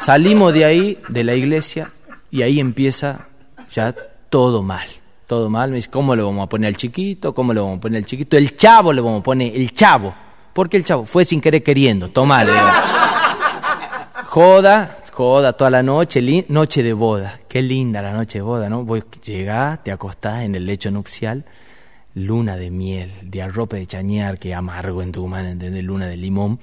Salimos 0.02 0.54
de 0.54 0.64
ahí, 0.64 0.98
de 1.08 1.24
la 1.24 1.34
iglesia, 1.34 1.90
y 2.30 2.42
ahí 2.42 2.60
empieza 2.60 3.26
ya 3.72 3.94
todo 4.34 4.64
mal. 4.64 4.88
Todo 5.28 5.48
mal. 5.48 5.70
Me 5.70 5.76
dice, 5.76 5.88
¿cómo 5.88 6.16
le 6.16 6.20
vamos 6.24 6.44
a 6.44 6.48
poner 6.48 6.66
al 6.66 6.76
chiquito? 6.76 7.32
¿Cómo 7.32 7.54
le 7.54 7.60
vamos 7.60 7.78
a 7.78 7.80
poner 7.80 7.98
al 7.98 8.04
chiquito? 8.04 8.36
El 8.36 8.56
chavo 8.56 8.92
le 8.92 9.00
vamos 9.00 9.20
a 9.20 9.22
poner, 9.22 9.54
el 9.54 9.72
chavo. 9.72 10.12
¿Por 10.52 10.68
qué 10.68 10.76
el 10.76 10.84
chavo? 10.84 11.06
Fue 11.06 11.24
sin 11.24 11.40
querer 11.40 11.62
queriendo. 11.62 12.08
Digo. 12.08 12.26
Joda, 14.26 15.04
joda 15.12 15.52
toda 15.52 15.70
la 15.70 15.84
noche, 15.84 16.44
noche 16.48 16.82
de 16.82 16.92
boda. 16.92 17.38
Qué 17.48 17.62
linda 17.62 18.02
la 18.02 18.12
noche 18.12 18.38
de 18.38 18.42
boda, 18.42 18.68
¿no? 18.68 18.84
Voy, 18.84 19.04
llegás, 19.24 19.84
te 19.84 19.92
acostás 19.92 20.42
en 20.42 20.56
el 20.56 20.66
lecho 20.66 20.90
nupcial, 20.90 21.44
luna 22.14 22.56
de 22.56 22.72
miel, 22.72 23.12
de 23.22 23.40
arrope 23.40 23.76
de 23.76 23.86
chañar, 23.86 24.40
que 24.40 24.52
amargo 24.52 25.00
en 25.00 25.12
tu 25.12 25.24
mano, 25.28 25.48
¿entendés? 25.48 25.84
Luna 25.84 26.08
de 26.08 26.16
limón. 26.16 26.58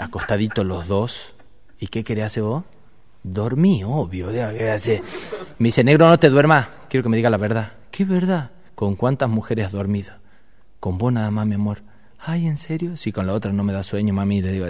Acostaditos 0.00 0.66
los 0.66 0.88
dos. 0.88 1.32
¿Y 1.78 1.86
qué 1.86 2.02
querés 2.02 2.24
hacer 2.24 2.42
vos? 2.42 2.64
Dormí, 3.22 3.84
obvio. 3.84 4.28
Me 4.28 5.68
dice, 5.68 5.84
negro, 5.84 6.08
no 6.08 6.18
te 6.18 6.28
duermas. 6.28 6.68
Quiero 6.88 7.02
que 7.02 7.10
me 7.10 7.16
diga 7.16 7.30
la 7.30 7.36
verdad. 7.36 7.72
¿Qué 7.90 8.04
verdad? 8.04 8.50
¿Con 8.74 8.96
cuántas 8.96 9.28
mujeres 9.28 9.66
has 9.66 9.72
dormido? 9.72 10.14
Con 10.78 10.96
vos 10.96 11.12
nada 11.12 11.30
más, 11.30 11.46
mi 11.46 11.54
amor. 11.54 11.82
Ay, 12.18 12.46
¿en 12.46 12.56
serio? 12.56 12.96
Sí, 12.96 13.12
con 13.12 13.26
la 13.26 13.34
otra 13.34 13.52
no 13.52 13.62
me 13.62 13.72
da 13.72 13.82
sueño, 13.82 14.14
mami, 14.14 14.40
le 14.42 14.52
digo. 14.52 14.66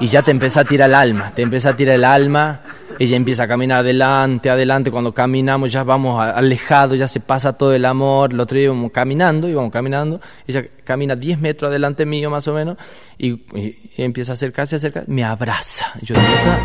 Y 0.00 0.08
ya 0.08 0.22
te 0.22 0.30
empieza 0.30 0.60
a 0.60 0.64
tirar 0.64 0.88
el 0.90 0.94
alma, 0.94 1.32
te 1.34 1.42
empieza 1.42 1.70
a 1.70 1.76
tirar 1.76 1.96
el 1.96 2.04
alma, 2.04 2.60
ella 2.98 3.16
empieza 3.16 3.44
a 3.44 3.48
caminar 3.48 3.80
adelante, 3.80 4.50
adelante, 4.50 4.90
cuando 4.90 5.12
caminamos 5.12 5.70
ya 5.70 5.84
vamos 5.84 6.20
alejados, 6.20 6.98
ya 6.98 7.06
se 7.06 7.20
pasa 7.20 7.52
todo 7.52 7.72
el 7.72 7.84
amor, 7.84 8.32
el 8.32 8.40
otro 8.40 8.56
día 8.56 8.64
íbamos 8.64 8.90
caminando, 8.90 9.48
íbamos 9.48 9.70
caminando, 9.70 10.20
ella 10.46 10.64
camina 10.84 11.14
10 11.14 11.38
metros 11.40 11.68
adelante 11.70 12.04
mío 12.04 12.28
más 12.28 12.48
o 12.48 12.54
menos, 12.54 12.76
y, 13.16 13.40
empieza 13.96 14.32
a 14.32 14.34
acercarse, 14.34 14.76
acercarse, 14.76 15.10
me 15.10 15.24
abraza, 15.24 15.86
yo 16.02 16.14
digo, 16.14 16.26
"Esta, 16.26 16.58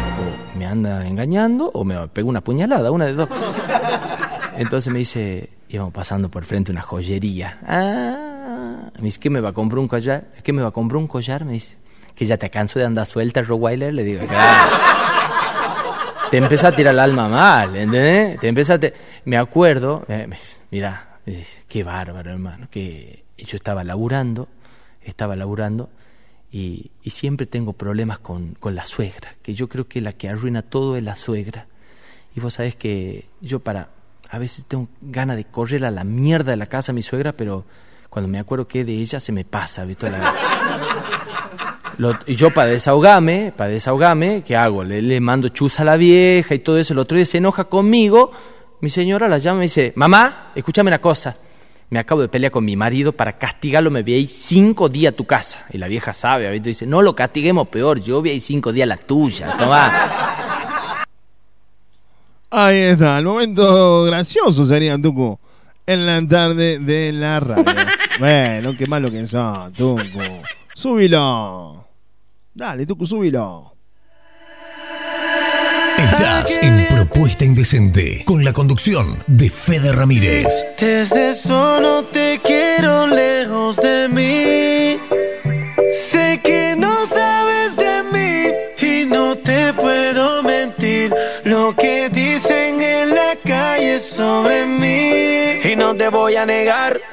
o 0.55 0.57
me 0.57 0.65
anda 0.65 1.07
engañando 1.07 1.69
o 1.73 1.84
me 1.84 2.07
pega 2.07 2.27
una 2.27 2.41
puñalada, 2.41 2.89
una 2.89 3.05
de 3.05 3.13
dos. 3.13 3.29
Entonces 4.57 4.91
me 4.91 4.99
dice, 4.99 5.49
íbamos 5.69 5.93
pasando 5.93 6.29
por 6.29 6.45
frente 6.45 6.71
una 6.71 6.81
joyería. 6.81 7.57
Ah, 7.65 8.91
me 8.97 9.05
dice, 9.05 9.19
¿qué 9.19 9.29
me 9.29 9.41
va 9.41 9.49
a 9.49 9.53
comprar 9.53 9.79
un 9.79 9.88
collar? 9.88 10.25
¿Qué 10.43 10.53
me 10.53 10.61
va 10.61 10.69
a 10.69 10.71
comprar 10.71 10.97
un 10.97 11.07
collar? 11.07 11.43
Me 11.43 11.53
dice, 11.53 11.75
que 12.15 12.25
ya 12.25 12.38
te 12.38 12.49
canso 12.49 12.77
de 12.77 12.86
andar 12.86 13.07
suelta, 13.07 13.41
Rottweiler. 13.41 13.93
Le 13.93 14.03
digo, 14.03 14.27
"Claro". 14.27 15.12
Te 16.34 16.38
empieza 16.39 16.69
a 16.69 16.75
tirar 16.75 16.95
el 16.95 16.99
alma 16.99 17.29
mal, 17.29 17.75
¿entendés? 17.75 18.39
Te 18.39 18.47
empieza 18.47 18.73
a 18.73 18.79
te- 18.79 18.93
Me 19.25 19.38
acuerdo, 19.38 20.03
eh, 20.07 20.27
mira, 20.71 21.19
eh, 21.27 21.45
qué 21.67 21.84
bárbaro, 21.84 22.31
hermano, 22.31 22.67
que 22.71 23.23
yo 23.38 23.55
estaba 23.55 23.84
laburando, 23.84 24.47
estaba 25.03 25.36
laburando, 25.36 25.91
y, 26.51 26.89
y 27.03 27.11
siempre 27.11 27.45
tengo 27.45 27.73
problemas 27.73 28.17
con, 28.17 28.55
con 28.55 28.73
la 28.73 28.88
suegra, 28.88 29.36
que 29.43 29.53
yo 29.53 29.69
creo 29.69 29.88
que 29.88 30.01
la 30.01 30.13
que 30.13 30.27
arruina 30.27 30.63
todo 30.63 30.97
es 30.97 31.03
la 31.03 31.15
suegra. 31.15 31.67
Y 32.36 32.39
vos 32.39 32.55
sabés 32.55 32.75
que 32.75 33.25
yo 33.39 33.59
para, 33.59 33.89
a 34.27 34.39
veces 34.39 34.65
tengo 34.67 34.88
ganas 35.01 35.38
de 35.38 35.45
correr 35.45 35.86
a 35.86 35.91
la 35.91 36.03
mierda 36.03 36.49
de 36.49 36.57
la 36.57 36.65
casa 36.65 36.93
a 36.93 36.95
mi 36.95 37.03
suegra, 37.03 37.34
pero 37.34 37.63
cuando 38.09 38.27
me 38.27 38.39
acuerdo 38.39 38.67
que 38.67 38.84
de 38.84 38.93
ella 38.93 39.19
se 39.19 39.31
me 39.31 39.45
pasa, 39.45 39.86
¿viste? 39.86 40.09
La- 40.09 40.34
Lo- 41.97 42.17
y 42.25 42.35
yo 42.35 42.51
para 42.51 42.69
desahogarme, 42.71 43.53
para 43.55 43.71
desahogarme, 43.71 44.43
¿qué 44.43 44.55
hago? 44.55 44.83
Le, 44.83 45.01
le 45.01 45.19
mando 45.19 45.49
chus 45.49 45.79
a 45.79 45.83
la 45.83 45.95
vieja 45.95 46.55
y 46.55 46.59
todo 46.59 46.77
eso. 46.77 46.93
El 46.93 46.99
otro 46.99 47.15
día 47.17 47.25
se 47.25 47.37
enoja 47.37 47.65
conmigo. 47.65 48.31
Mi 48.81 48.89
señora 48.89 49.27
la 49.27 49.37
llama 49.37 49.59
y 49.61 49.67
dice, 49.67 49.93
mamá, 49.95 50.51
escúchame 50.55 50.89
una 50.89 50.99
cosa. 50.99 51.35
Me 51.89 51.99
acabo 51.99 52.21
de 52.21 52.27
pelear 52.27 52.51
con 52.51 52.65
mi 52.65 52.75
marido 52.75 53.11
para 53.13 53.37
castigarlo, 53.37 53.91
me 53.91 54.01
voy 54.01 54.13
a 54.15 54.17
ir 54.17 54.27
cinco 54.27 54.89
días 54.89 55.13
a 55.13 55.15
tu 55.15 55.25
casa. 55.25 55.59
Y 55.71 55.77
la 55.77 55.87
vieja 55.87 56.11
sabe, 56.11 56.49
¿viste? 56.49 56.69
dice, 56.69 56.85
no 56.87 57.01
lo 57.03 57.15
castiguemos 57.15 57.67
peor, 57.67 58.01
yo 58.01 58.19
voy 58.19 58.31
a 58.31 58.33
ir 58.33 58.41
cinco 58.41 58.71
días 58.73 58.85
a 58.85 58.87
la 58.87 58.97
tuya. 58.97 59.55
Tomá. 59.57 61.05
Ahí 62.49 62.77
está, 62.77 63.17
el 63.19 63.25
momento 63.25 64.03
gracioso 64.05 64.65
sería, 64.65 64.99
Tucu. 64.99 65.39
en 65.85 66.05
la 66.05 66.27
tarde 66.27 66.79
de 66.79 67.11
la 67.13 67.39
radio. 67.39 67.63
bueno, 68.19 68.71
qué 68.77 68.85
malo 68.87 69.09
que 69.11 69.25
son, 69.27 69.71
Tucu. 69.73 70.01
Súbilo. 70.75 71.82
Dale, 72.55 72.85
Tucu, 72.85 73.05
súbilo. 73.05 73.75
Estás 75.97 76.59
en 76.61 76.85
Propuesta 76.87 77.45
Indecente 77.45 78.23
con 78.25 78.43
la 78.43 78.53
conducción 78.53 79.07
de 79.25 79.49
Fede 79.49 79.91
Ramírez. 79.91 80.47
Desde 80.79 81.33
solo 81.33 82.03
te 82.03 82.39
quiero 82.43 83.07
lejos 83.07 83.77
de 83.77 84.07
mí. 84.07 84.99
Sé 85.93 86.41
que 86.43 86.75
no 86.77 87.07
sabes 87.07 87.75
de 87.75 88.03
mí 88.03 88.87
y 88.87 89.05
no 89.05 89.35
te 89.35 89.73
puedo 89.73 90.43
mentir. 90.43 91.11
Lo 91.45 91.75
que 91.75 92.09
dicen 92.09 92.79
en 92.81 93.15
la 93.15 93.35
calle 93.43 93.99
sobre 93.99 94.67
mí 94.67 95.61
y 95.63 95.75
no 95.75 95.95
te 95.95 96.07
voy 96.09 96.35
a 96.35 96.45
negar. 96.45 97.12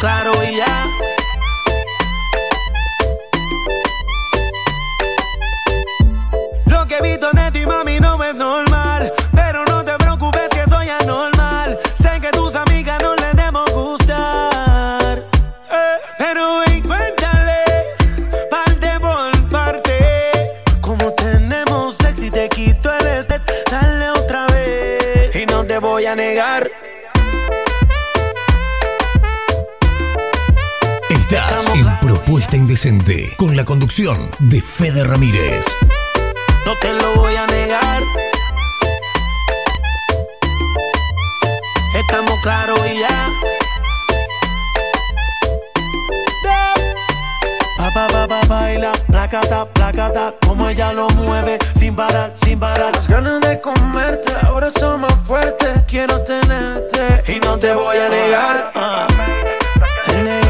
Claros 0.00 0.36
y 0.48 0.56
ya. 0.56 0.86
Lo 6.66 6.86
que 6.86 6.98
he 6.98 7.02
visto 7.02 7.32
de 7.32 7.50
ti, 7.50 7.66
mami, 7.66 7.98
no 7.98 8.22
es 8.22 8.34
normal. 8.36 9.12
Pero 9.34 9.64
no 9.64 9.84
te 9.84 9.96
preocupes 9.98 10.48
que 10.50 10.70
soy 10.70 10.88
anormal. 10.88 11.80
Sé 12.00 12.20
que 12.20 12.30
tus 12.30 12.54
amigas 12.54 13.02
no 13.02 13.16
les 13.16 13.34
debemos 13.34 13.68
gustar. 13.72 15.18
Eh, 15.18 15.96
pero 16.16 16.60
ven, 16.60 16.80
cuéntale, 16.84 17.64
parte 18.48 19.00
por 19.00 19.48
parte. 19.50 20.62
Como 20.80 21.12
tenemos 21.14 21.96
sexy, 21.96 22.26
y 22.26 22.30
te 22.30 22.48
quito 22.48 22.92
el 22.94 23.06
estrés. 23.06 23.44
Dale 23.68 24.10
otra 24.10 24.46
vez. 24.46 25.34
Y 25.34 25.44
no 25.46 25.64
te 25.64 25.78
voy 25.80 26.06
a 26.06 26.14
negar. 26.14 26.87
En 31.58 31.98
Propuesta 31.98 32.56
Indecente 32.56 33.34
con 33.36 33.56
la 33.56 33.64
conducción 33.64 34.16
de 34.38 34.62
Fede 34.62 35.02
Ramírez. 35.02 35.66
No 36.64 36.78
te 36.78 36.92
lo 36.92 37.16
voy 37.16 37.34
a 37.34 37.46
negar. 37.46 38.02
Estamos 41.96 42.32
claros 42.44 42.78
y 42.88 43.00
ya. 43.00 43.30
Pa, 47.76 47.92
pa, 47.92 48.06
pa, 48.06 48.28
pa, 48.28 48.46
baila, 48.46 48.92
placata, 49.10 49.66
placata, 49.72 50.34
como 50.46 50.68
ella 50.68 50.92
lo 50.92 51.08
mueve, 51.10 51.58
sin 51.76 51.96
parar, 51.96 52.34
sin 52.44 52.60
parar. 52.60 52.94
Las 52.94 53.08
ganas 53.08 53.40
de 53.40 53.60
comerte 53.60 54.32
ahora 54.42 54.70
son 54.70 55.00
más 55.00 55.14
fuertes. 55.26 55.82
Quiero 55.88 56.20
tenerte 56.22 57.32
y 57.32 57.40
no 57.40 57.58
te 57.58 57.74
voy 57.74 57.96
a 57.96 58.08
negar. 58.08 58.72
Ah. 58.76 59.57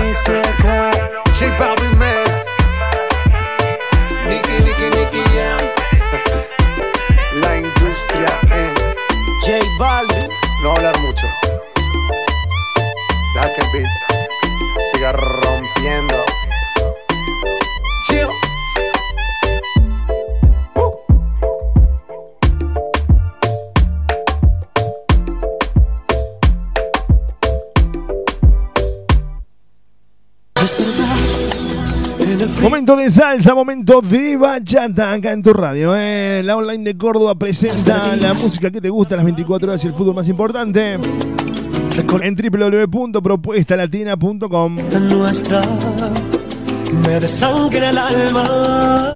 J 0.09 1.51
Balvin, 1.59 1.99
man. 1.99 2.25
Nicky, 4.27 4.59
Nicky, 4.65 4.89
Nicky, 4.97 5.23
yeah. 5.35 5.59
La 7.43 7.57
industria 7.57 8.41
en 8.51 8.75
J 9.45 9.61
Balvin. 9.79 10.31
No 10.63 10.77
hablar 10.77 10.99
mucho. 11.01 11.27
Deja 13.35 13.53
que 13.55 13.61
el 13.61 13.73
beat 13.73 13.89
siga 14.95 15.13
rompiendo. 15.13 16.25
Momento 32.63 32.97
de 32.97 33.11
salsa, 33.11 33.53
momento 33.53 34.01
de 34.01 34.37
bachata 34.37 35.13
acá 35.13 35.33
en 35.33 35.43
tu 35.43 35.53
radio. 35.53 35.93
¿eh? 35.97 36.41
La 36.45 36.57
online 36.57 36.85
de 36.85 36.97
Córdoba 36.97 37.35
presenta 37.35 38.15
la 38.15 38.33
música 38.33 38.71
que 38.71 38.81
te 38.81 38.91
gusta 38.91 39.17
las 39.17 39.25
24 39.25 39.69
horas 39.69 39.83
y 39.83 39.89
el 39.89 39.93
fútbol 39.93 40.15
más 40.15 40.29
importante. 40.29 40.99
En 42.23 42.37
www.propuestalatina.com. 42.37 44.77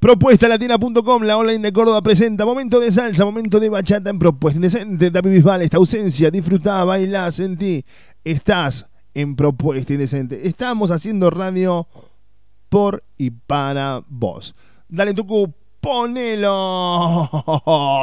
Propuestalatina.com, 0.01 1.23
la 1.23 1.37
online 1.37 1.61
de 1.61 1.73
Córdoba 1.73 2.03
presenta 2.03 2.45
momento 2.45 2.81
de 2.81 2.91
salsa, 2.91 3.25
momento 3.25 3.61
de 3.61 3.69
bachata 3.69 4.11
en 4.11 4.19
Propuesta 4.19 4.57
Indecente. 4.57 5.13
David 5.13 5.31
Bisbal, 5.31 5.63
esta 5.63 5.77
ausencia, 5.77 6.29
disfrutá, 6.29 6.83
bailá, 6.83 7.31
sentí. 7.31 7.85
Estás 8.25 8.87
en 9.15 9.37
Propuesta 9.37 9.93
Indecente. 9.93 10.49
Estamos 10.49 10.91
haciendo 10.91 11.31
radio 11.31 11.87
por 12.73 13.05
y 13.19 13.31
para 13.31 14.03
vos. 14.09 14.55
Dale, 14.89 15.13
Tucu, 15.13 15.53
ponelo. 15.79 17.29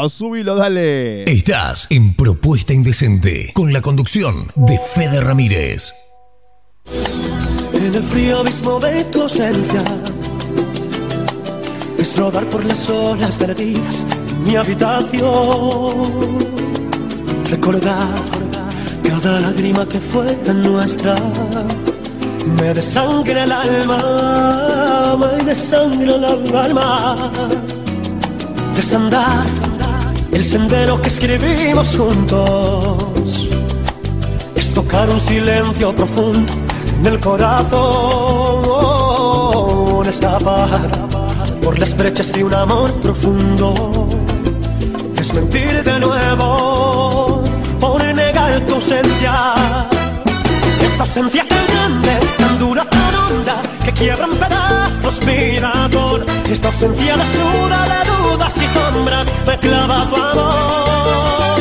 Subilo, 0.10 0.56
dale. 0.56 1.24
Estás 1.24 1.88
en 1.90 2.14
Propuesta 2.14 2.72
Indecente 2.72 3.52
con 3.56 3.74
la 3.74 3.82
conducción 3.82 4.36
de 4.56 4.80
Fede 4.94 5.22
Ramírez. 5.22 5.92
En 7.74 7.84
el 7.84 8.04
frío 8.04 8.42
abismo 8.42 8.80
de 8.80 9.04
tu 9.06 9.24
ausencia 9.24 9.84
Es 11.98 12.18
rodar 12.18 12.46
por 12.50 12.66
las 12.66 12.90
olas 12.90 13.38
perdidas 13.38 14.06
en 14.30 14.44
mi 14.44 14.56
habitación 14.56 16.10
Recordar 17.46 18.08
cada 19.04 19.40
lágrima 19.40 19.88
que 19.88 20.00
fue 20.00 20.34
tan 20.38 20.62
nuestra 20.62 21.16
Me 22.46 22.74
desangra 22.74 23.44
el 23.44 23.52
alma, 23.52 25.18
me 25.20 25.44
desangra 25.44 26.16
el 26.16 26.56
alma. 26.56 27.16
Desandar 28.76 29.46
el 30.32 30.46
sendero 30.46 31.02
que 31.02 31.10
escribimos 31.10 31.98
juntos. 31.98 33.50
Es 34.56 34.72
tocar 34.74 35.10
un 35.10 35.20
silencio 35.20 35.96
profundo 35.96 36.52
en 37.00 37.06
el 37.06 37.20
corazón. 37.20 38.60
Escapar 40.10 40.90
por 41.62 41.78
las 41.78 41.96
brechas 41.96 42.32
de 42.34 42.44
un 42.44 42.54
amor 42.54 42.92
profundo. 42.94 44.08
Es 45.16 45.32
mentir 45.34 45.84
de 45.84 46.00
nuevo 46.00 47.44
por 47.80 48.04
negar 48.04 48.60
tu 48.66 48.74
ausencia. 48.74 49.54
Esta 50.82 51.04
ausencia 51.04 51.46
tan 51.48 52.02
honda 54.00 54.06
que 54.06 54.06
quiebra 54.06 54.26
en 54.26 54.32
pedazos 54.32 55.26
mi 55.26 55.58
amor 55.58 56.26
esta 56.50 56.68
ausencia 56.68 57.16
desnuda 57.18 57.84
de 57.86 58.12
dudas 58.12 58.54
y 58.58 58.68
sombras 58.68 59.28
me 59.46 59.60
clava 59.60 60.10
tu 60.10 60.16
amor. 60.16 61.60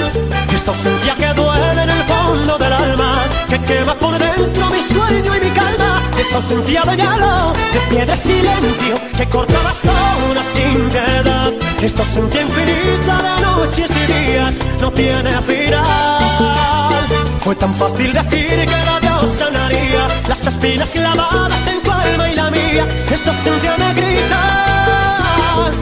Esta 0.55 0.70
ausencia 0.70 1.14
que 1.16 1.34
duele 1.34 1.82
en 1.82 1.91
el 1.91 2.05
fondo 2.05 2.59
del 2.59 2.72
alma 2.72 3.14
que 3.49 3.59
quema 3.61 3.95
por 3.95 4.18
dentro 4.18 4.70
mi 4.70 4.82
sueño 4.95 5.36
y 5.36 5.41
mi 5.41 5.51
calma. 5.51 6.01
Esta 6.18 6.36
ausencia 6.36 6.82
de 6.82 6.97
hielo 6.97 7.53
de 7.72 7.80
piedra 7.91 8.14
y 8.14 8.18
silencio 8.18 8.95
que 9.16 9.28
corta 9.28 9.55
las 9.62 9.84
horas 9.84 10.47
sin 10.55 10.89
piedad. 10.89 11.53
Esta 11.82 12.03
ausencia 12.03 12.43
infinita 12.43 13.16
de 13.22 13.43
noches 13.43 13.91
y 13.91 14.12
días 14.12 14.55
no 14.80 14.91
tiene 14.93 15.43
final. 15.43 17.05
Fue 17.41 17.55
tan 17.57 17.74
fácil 17.74 18.12
decir 18.12 18.66
que 18.66 18.84
la 18.86 19.01
Dios 19.01 19.30
sanaría 19.39 20.09
las 20.28 20.47
espinas 20.47 20.91
clavadas 20.91 21.66
en 21.66 21.88
alma 22.09 22.28
y 22.28 22.34
la 22.34 22.50
mía. 22.50 22.88
Esta 23.11 23.30
ausencia 23.30 23.76
me 23.78 23.94
grita 23.94 24.40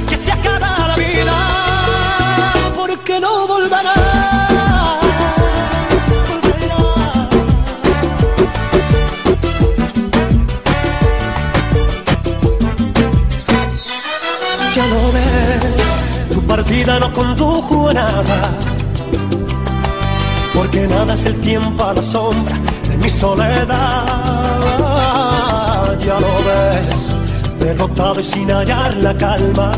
que 0.09 0.17
se 0.17 0.33
acaba 0.33 0.89
la 0.89 0.97
vida, 0.97 1.37
porque 2.77 3.21
no 3.21 3.47
volverá. 3.47 4.17
Partida 16.57 16.99
no 16.99 17.13
condujo 17.13 17.89
a 17.91 17.95
nada. 17.95 18.51
Porque 20.55 20.87
nada 20.89 21.15
es 21.15 21.27
el 21.27 21.41
tiempo 21.41 21.85
a 21.85 21.93
la 21.93 22.03
sombra 22.03 22.57
de 22.89 22.97
mi 22.97 23.11
soledad. 23.11 24.96
Ya 26.07 26.21
lo 26.21 26.37
ves, 26.47 27.17
derrotado 27.59 28.21
y 28.21 28.23
sin 28.23 28.49
hallar 28.49 28.95
la 28.99 29.13
calma. 29.17 29.73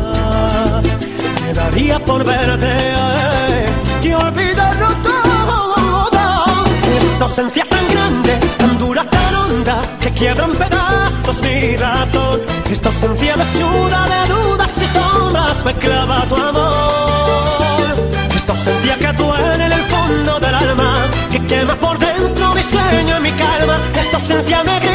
Quedaría 1.39 1.97
por 2.05 2.23
verte 2.23 2.69
eh, 2.71 3.65
y 4.03 4.13
olvidarlo 4.13 4.89
todo. 5.01 6.65
Esta 7.01 7.23
ausencia 7.23 7.65
tan 7.65 7.83
grande, 7.89 8.39
tan 8.59 8.77
dura, 8.77 9.03
tan 9.05 9.33
honda, 9.33 9.81
que 9.99 10.11
quiebra 10.11 10.45
en 10.45 10.51
pedazos 10.51 11.41
mi 11.41 11.75
razón. 11.77 12.41
Esta 12.69 12.89
ausencia 12.89 13.35
desnuda 13.35 14.05
de 14.13 14.31
dudas 14.31 14.71
y 14.77 14.87
sombras 14.95 15.65
me 15.65 15.73
clava 15.73 16.25
tu 16.29 16.35
amor. 16.35 17.95
Esta 18.35 18.51
ausencia 18.51 18.95
que 18.99 19.11
duele 19.13 19.65
en 19.65 19.71
el 19.71 19.83
fondo 19.93 20.39
del 20.39 20.53
alma, 20.53 20.93
que 21.31 21.43
quema 21.47 21.73
por 21.73 21.97
dentro 21.97 22.53
mi 22.53 22.61
sueño 22.61 23.17
y 23.17 23.21
mi 23.21 23.31
calma. 23.31 23.77
Esta 23.99 24.17
ausencia 24.17 24.63
me 24.63 24.88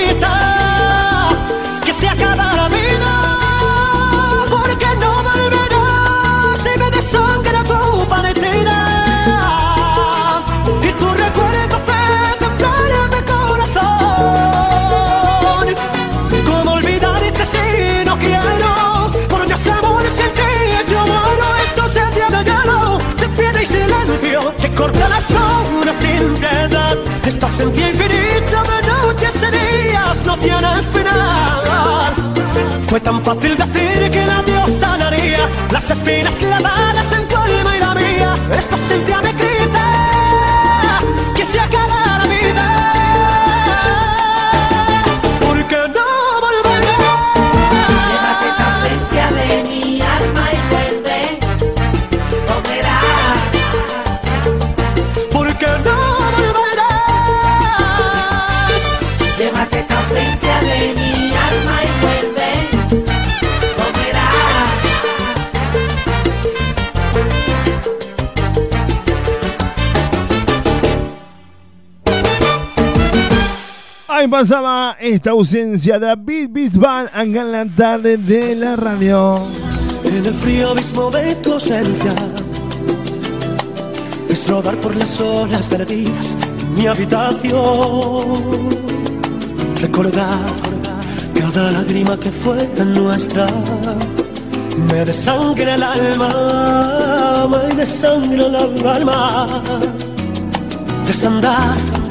piedad. 26.51 26.97
Esta 27.26 27.47
ausencia 27.47 27.90
infinita 27.90 28.62
de 28.62 28.78
noches 28.88 29.34
y 29.36 29.51
días 29.51 30.26
no 30.26 30.38
tiene 30.38 30.82
final. 30.92 32.14
Fue 32.88 33.01
tan 33.01 33.22
fácil 33.22 33.57
decir 33.57 34.11
que 34.11 34.26
la 34.26 34.42
Dios 34.42 34.70
sanaría 34.78 35.49
las 35.70 35.90
espinas 35.90 36.34
clavadas 36.34 37.12
en 37.12 37.28
tu 37.28 37.43
Ahí 74.16 74.28
pasaba 74.28 74.96
esta 75.00 75.30
ausencia 75.30 75.98
de 75.98 76.06
David 76.06 76.50
Bisbal 76.52 77.06
acá 77.06 77.22
en 77.22 77.50
la 77.50 77.66
tarde 77.66 78.16
de 78.16 78.54
la 78.54 78.76
radio. 78.76 79.40
En 80.04 80.14
el 80.14 80.32
frío 80.34 80.70
abismo 80.70 81.10
de 81.10 81.34
tu 81.34 81.54
ausencia 81.54 82.14
es 84.28 84.48
rodar 84.48 84.76
por 84.76 84.94
las 84.94 85.20
olas 85.20 85.66
perdidas 85.66 86.36
en 86.60 86.74
mi 86.76 86.86
habitación. 86.86 88.38
Recordar 89.80 90.38
cada 91.34 91.72
lágrima 91.72 92.16
que 92.16 92.30
fue 92.30 92.58
tan 92.76 92.92
nuestra. 92.92 93.48
Me 94.92 95.04
desangra 95.04 95.74
el 95.74 95.82
alma, 95.82 97.48
me 97.50 97.74
desangra 97.74 98.46
el 98.46 98.86
alma. 98.86 99.46
Desandar 101.04 102.03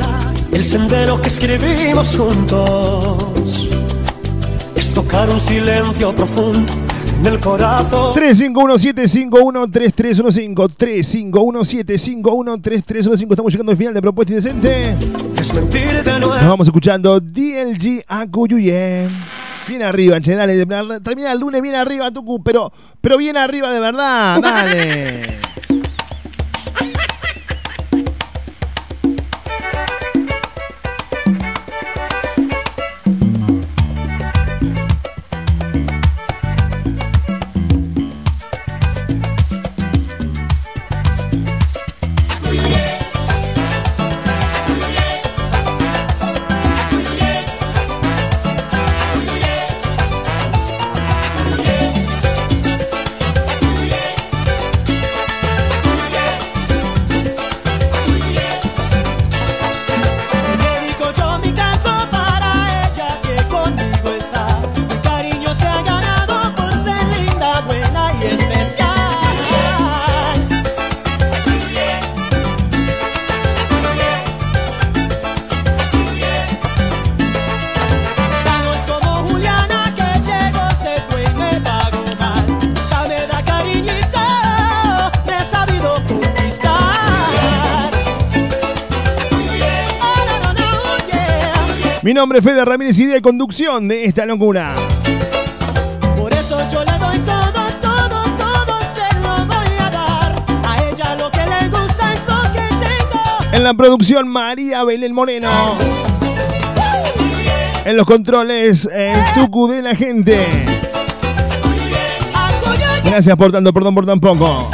el 0.53 0.63
sendero 0.63 1.19
que 1.21 1.27
escribimos 1.29 2.15
juntos. 2.15 3.69
Es 4.75 4.91
tocar 4.91 5.29
un 5.29 5.39
silencio 5.39 6.13
profundo 6.15 6.71
en 7.19 7.25
el 7.25 7.39
corazón. 7.39 8.13
351-751-3315 8.13 10.77
351-751-3315 10.77 13.31
Estamos 13.31 13.53
llegando 13.53 13.71
al 13.71 13.77
final 13.77 13.93
de 13.93 14.01
Propuesta 14.01 14.33
Indecente 14.33 14.95
Es 15.37 15.53
mentir 15.53 16.03
de 16.03 16.19
Nos 16.19 16.47
vamos 16.47 16.67
escuchando 16.67 17.19
DLG 17.19 18.03
Acuyuye 18.07 19.07
Bien 19.67 19.83
arriba, 19.83 20.19
che, 20.19 20.35
dale 20.35 20.65
Termina 21.01 21.31
el 21.31 21.39
lunes 21.39 21.61
bien 21.61 21.75
arriba, 21.75 22.11
Tucu 22.11 22.43
Pero, 22.43 22.73
pero 22.99 23.17
bien 23.17 23.37
arriba 23.37 23.69
de 23.71 23.79
verdad, 23.79 24.41
dale 24.41 25.37
Mi 92.13 92.19
nombre 92.19 92.37
es 92.37 92.45
Fede 92.45 92.63
Ramírez 92.63 92.99
y 92.99 93.07
de 93.07 93.23
conducción 93.23 93.87
de 93.87 94.05
esta 94.05 94.23
locura 94.27 94.75
Por 96.15 96.31
eso 96.31 96.59
yo 96.71 96.83
le 96.83 96.91
doy 96.99 97.17
todo, 97.25 97.65
todo, 97.81 98.23
todo, 98.37 98.79
se 98.93 99.19
lo 99.19 99.45
voy 99.47 99.65
a 99.79 99.89
dar. 99.89 100.45
A 100.63 100.83
ella 100.91 101.15
lo 101.15 101.31
que 101.31 101.39
le 101.39 101.69
gusta 101.69 102.13
es 102.13 102.19
lo 102.27 102.53
que 102.53 102.59
tengo. 102.69 103.55
En 103.55 103.63
la 103.63 103.73
producción 103.73 104.27
María 104.27 104.83
Belén 104.83 105.11
Moreno 105.11 105.49
En 107.83 107.97
los 107.97 108.05
controles 108.05 108.87
el 108.93 109.17
Tucu 109.33 109.67
de 109.69 109.81
la 109.81 109.95
gente 109.95 110.45
Gracias 113.05 113.35
por 113.35 113.51
tanto, 113.51 113.73
perdón 113.73 113.95
por 113.95 114.05
tan 114.05 114.19
poco 114.19 114.69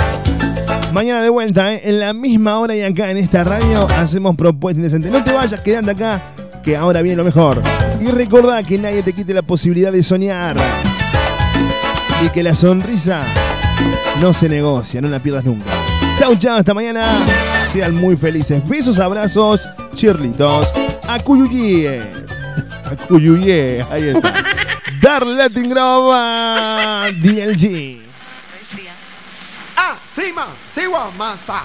Mañana 0.91 1.21
de 1.21 1.29
vuelta, 1.29 1.73
¿eh? 1.73 1.83
en 1.85 2.01
la 2.01 2.11
misma 2.11 2.59
hora 2.59 2.75
y 2.75 2.81
acá 2.81 3.11
en 3.11 3.15
esta 3.17 3.45
radio 3.45 3.87
hacemos 3.97 4.35
propuestas 4.35 4.79
indecentes. 4.79 5.11
No 5.11 5.23
te 5.23 5.31
vayas 5.31 5.61
quedando 5.61 5.91
acá, 5.91 6.19
que 6.63 6.77
ahora 6.77 7.01
viene 7.01 7.17
lo 7.17 7.23
mejor. 7.23 7.61
Y 7.99 8.07
recordá 8.07 8.63
que 8.63 8.77
nadie 8.77 9.03
te 9.03 9.13
quite 9.13 9.33
la 9.33 9.41
posibilidad 9.41 9.91
de 9.91 10.03
soñar. 10.03 10.57
Y 12.25 12.29
que 12.29 12.43
la 12.43 12.53
sonrisa 12.53 13.23
no 14.21 14.33
se 14.33 14.49
negocia, 14.49 15.01
no 15.01 15.07
la 15.09 15.19
pierdas 15.19 15.45
nunca. 15.45 15.71
Chau, 16.17 16.35
chau, 16.35 16.57
hasta 16.57 16.73
mañana. 16.73 17.25
Sean 17.71 17.95
muy 17.95 18.17
felices. 18.17 18.61
Besos, 18.67 18.99
abrazos, 18.99 19.67
chirlitos. 19.93 20.73
Acuyuye. 21.07 22.01
Acuyuye. 22.85 23.85
Ahí 23.89 24.09
está. 24.09 24.33
Dar 25.01 25.25
Latin 25.25 25.69
Groba. 25.69 27.07
DLG. 27.21 28.01
Ah, 29.77 29.97
Sima, 30.11 30.47
Siwa, 30.73 31.11
Masa. 31.17 31.63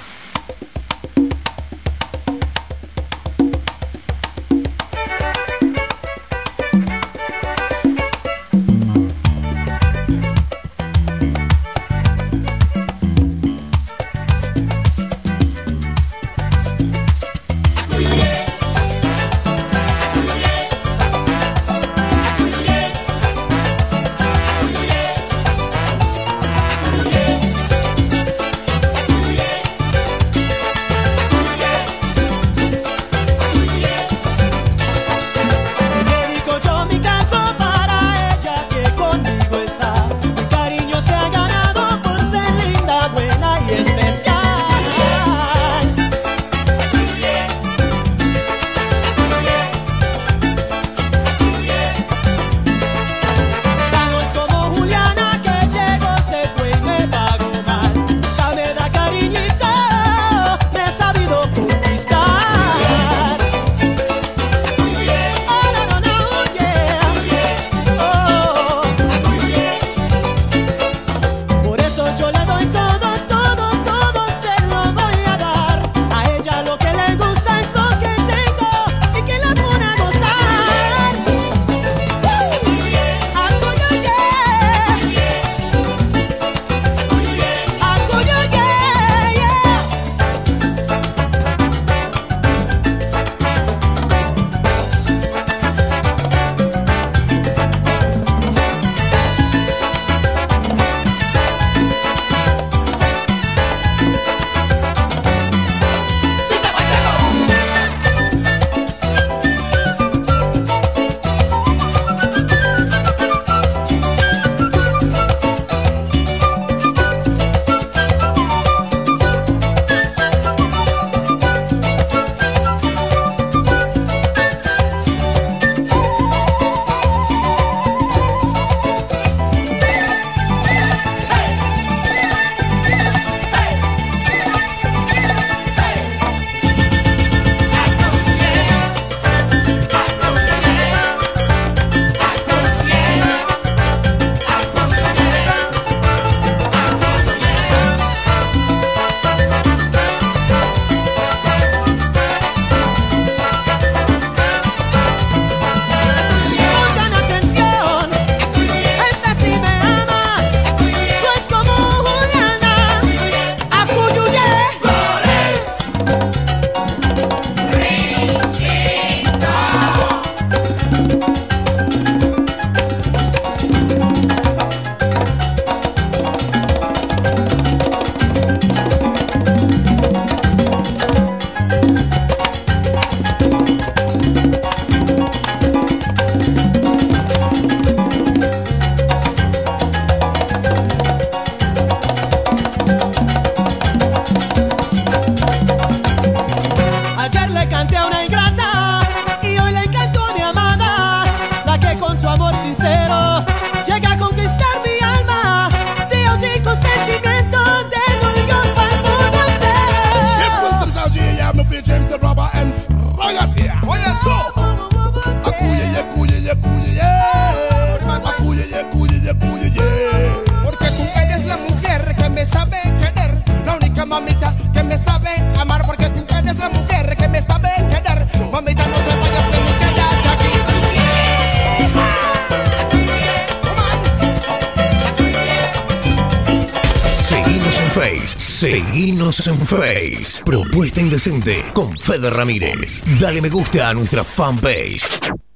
Ramírez. 242.30 243.02
Dale 243.18 243.40
me 243.40 243.48
gusta 243.48 243.88
a 243.88 243.94
nuestra 243.94 244.24
fanpage. 244.24 245.44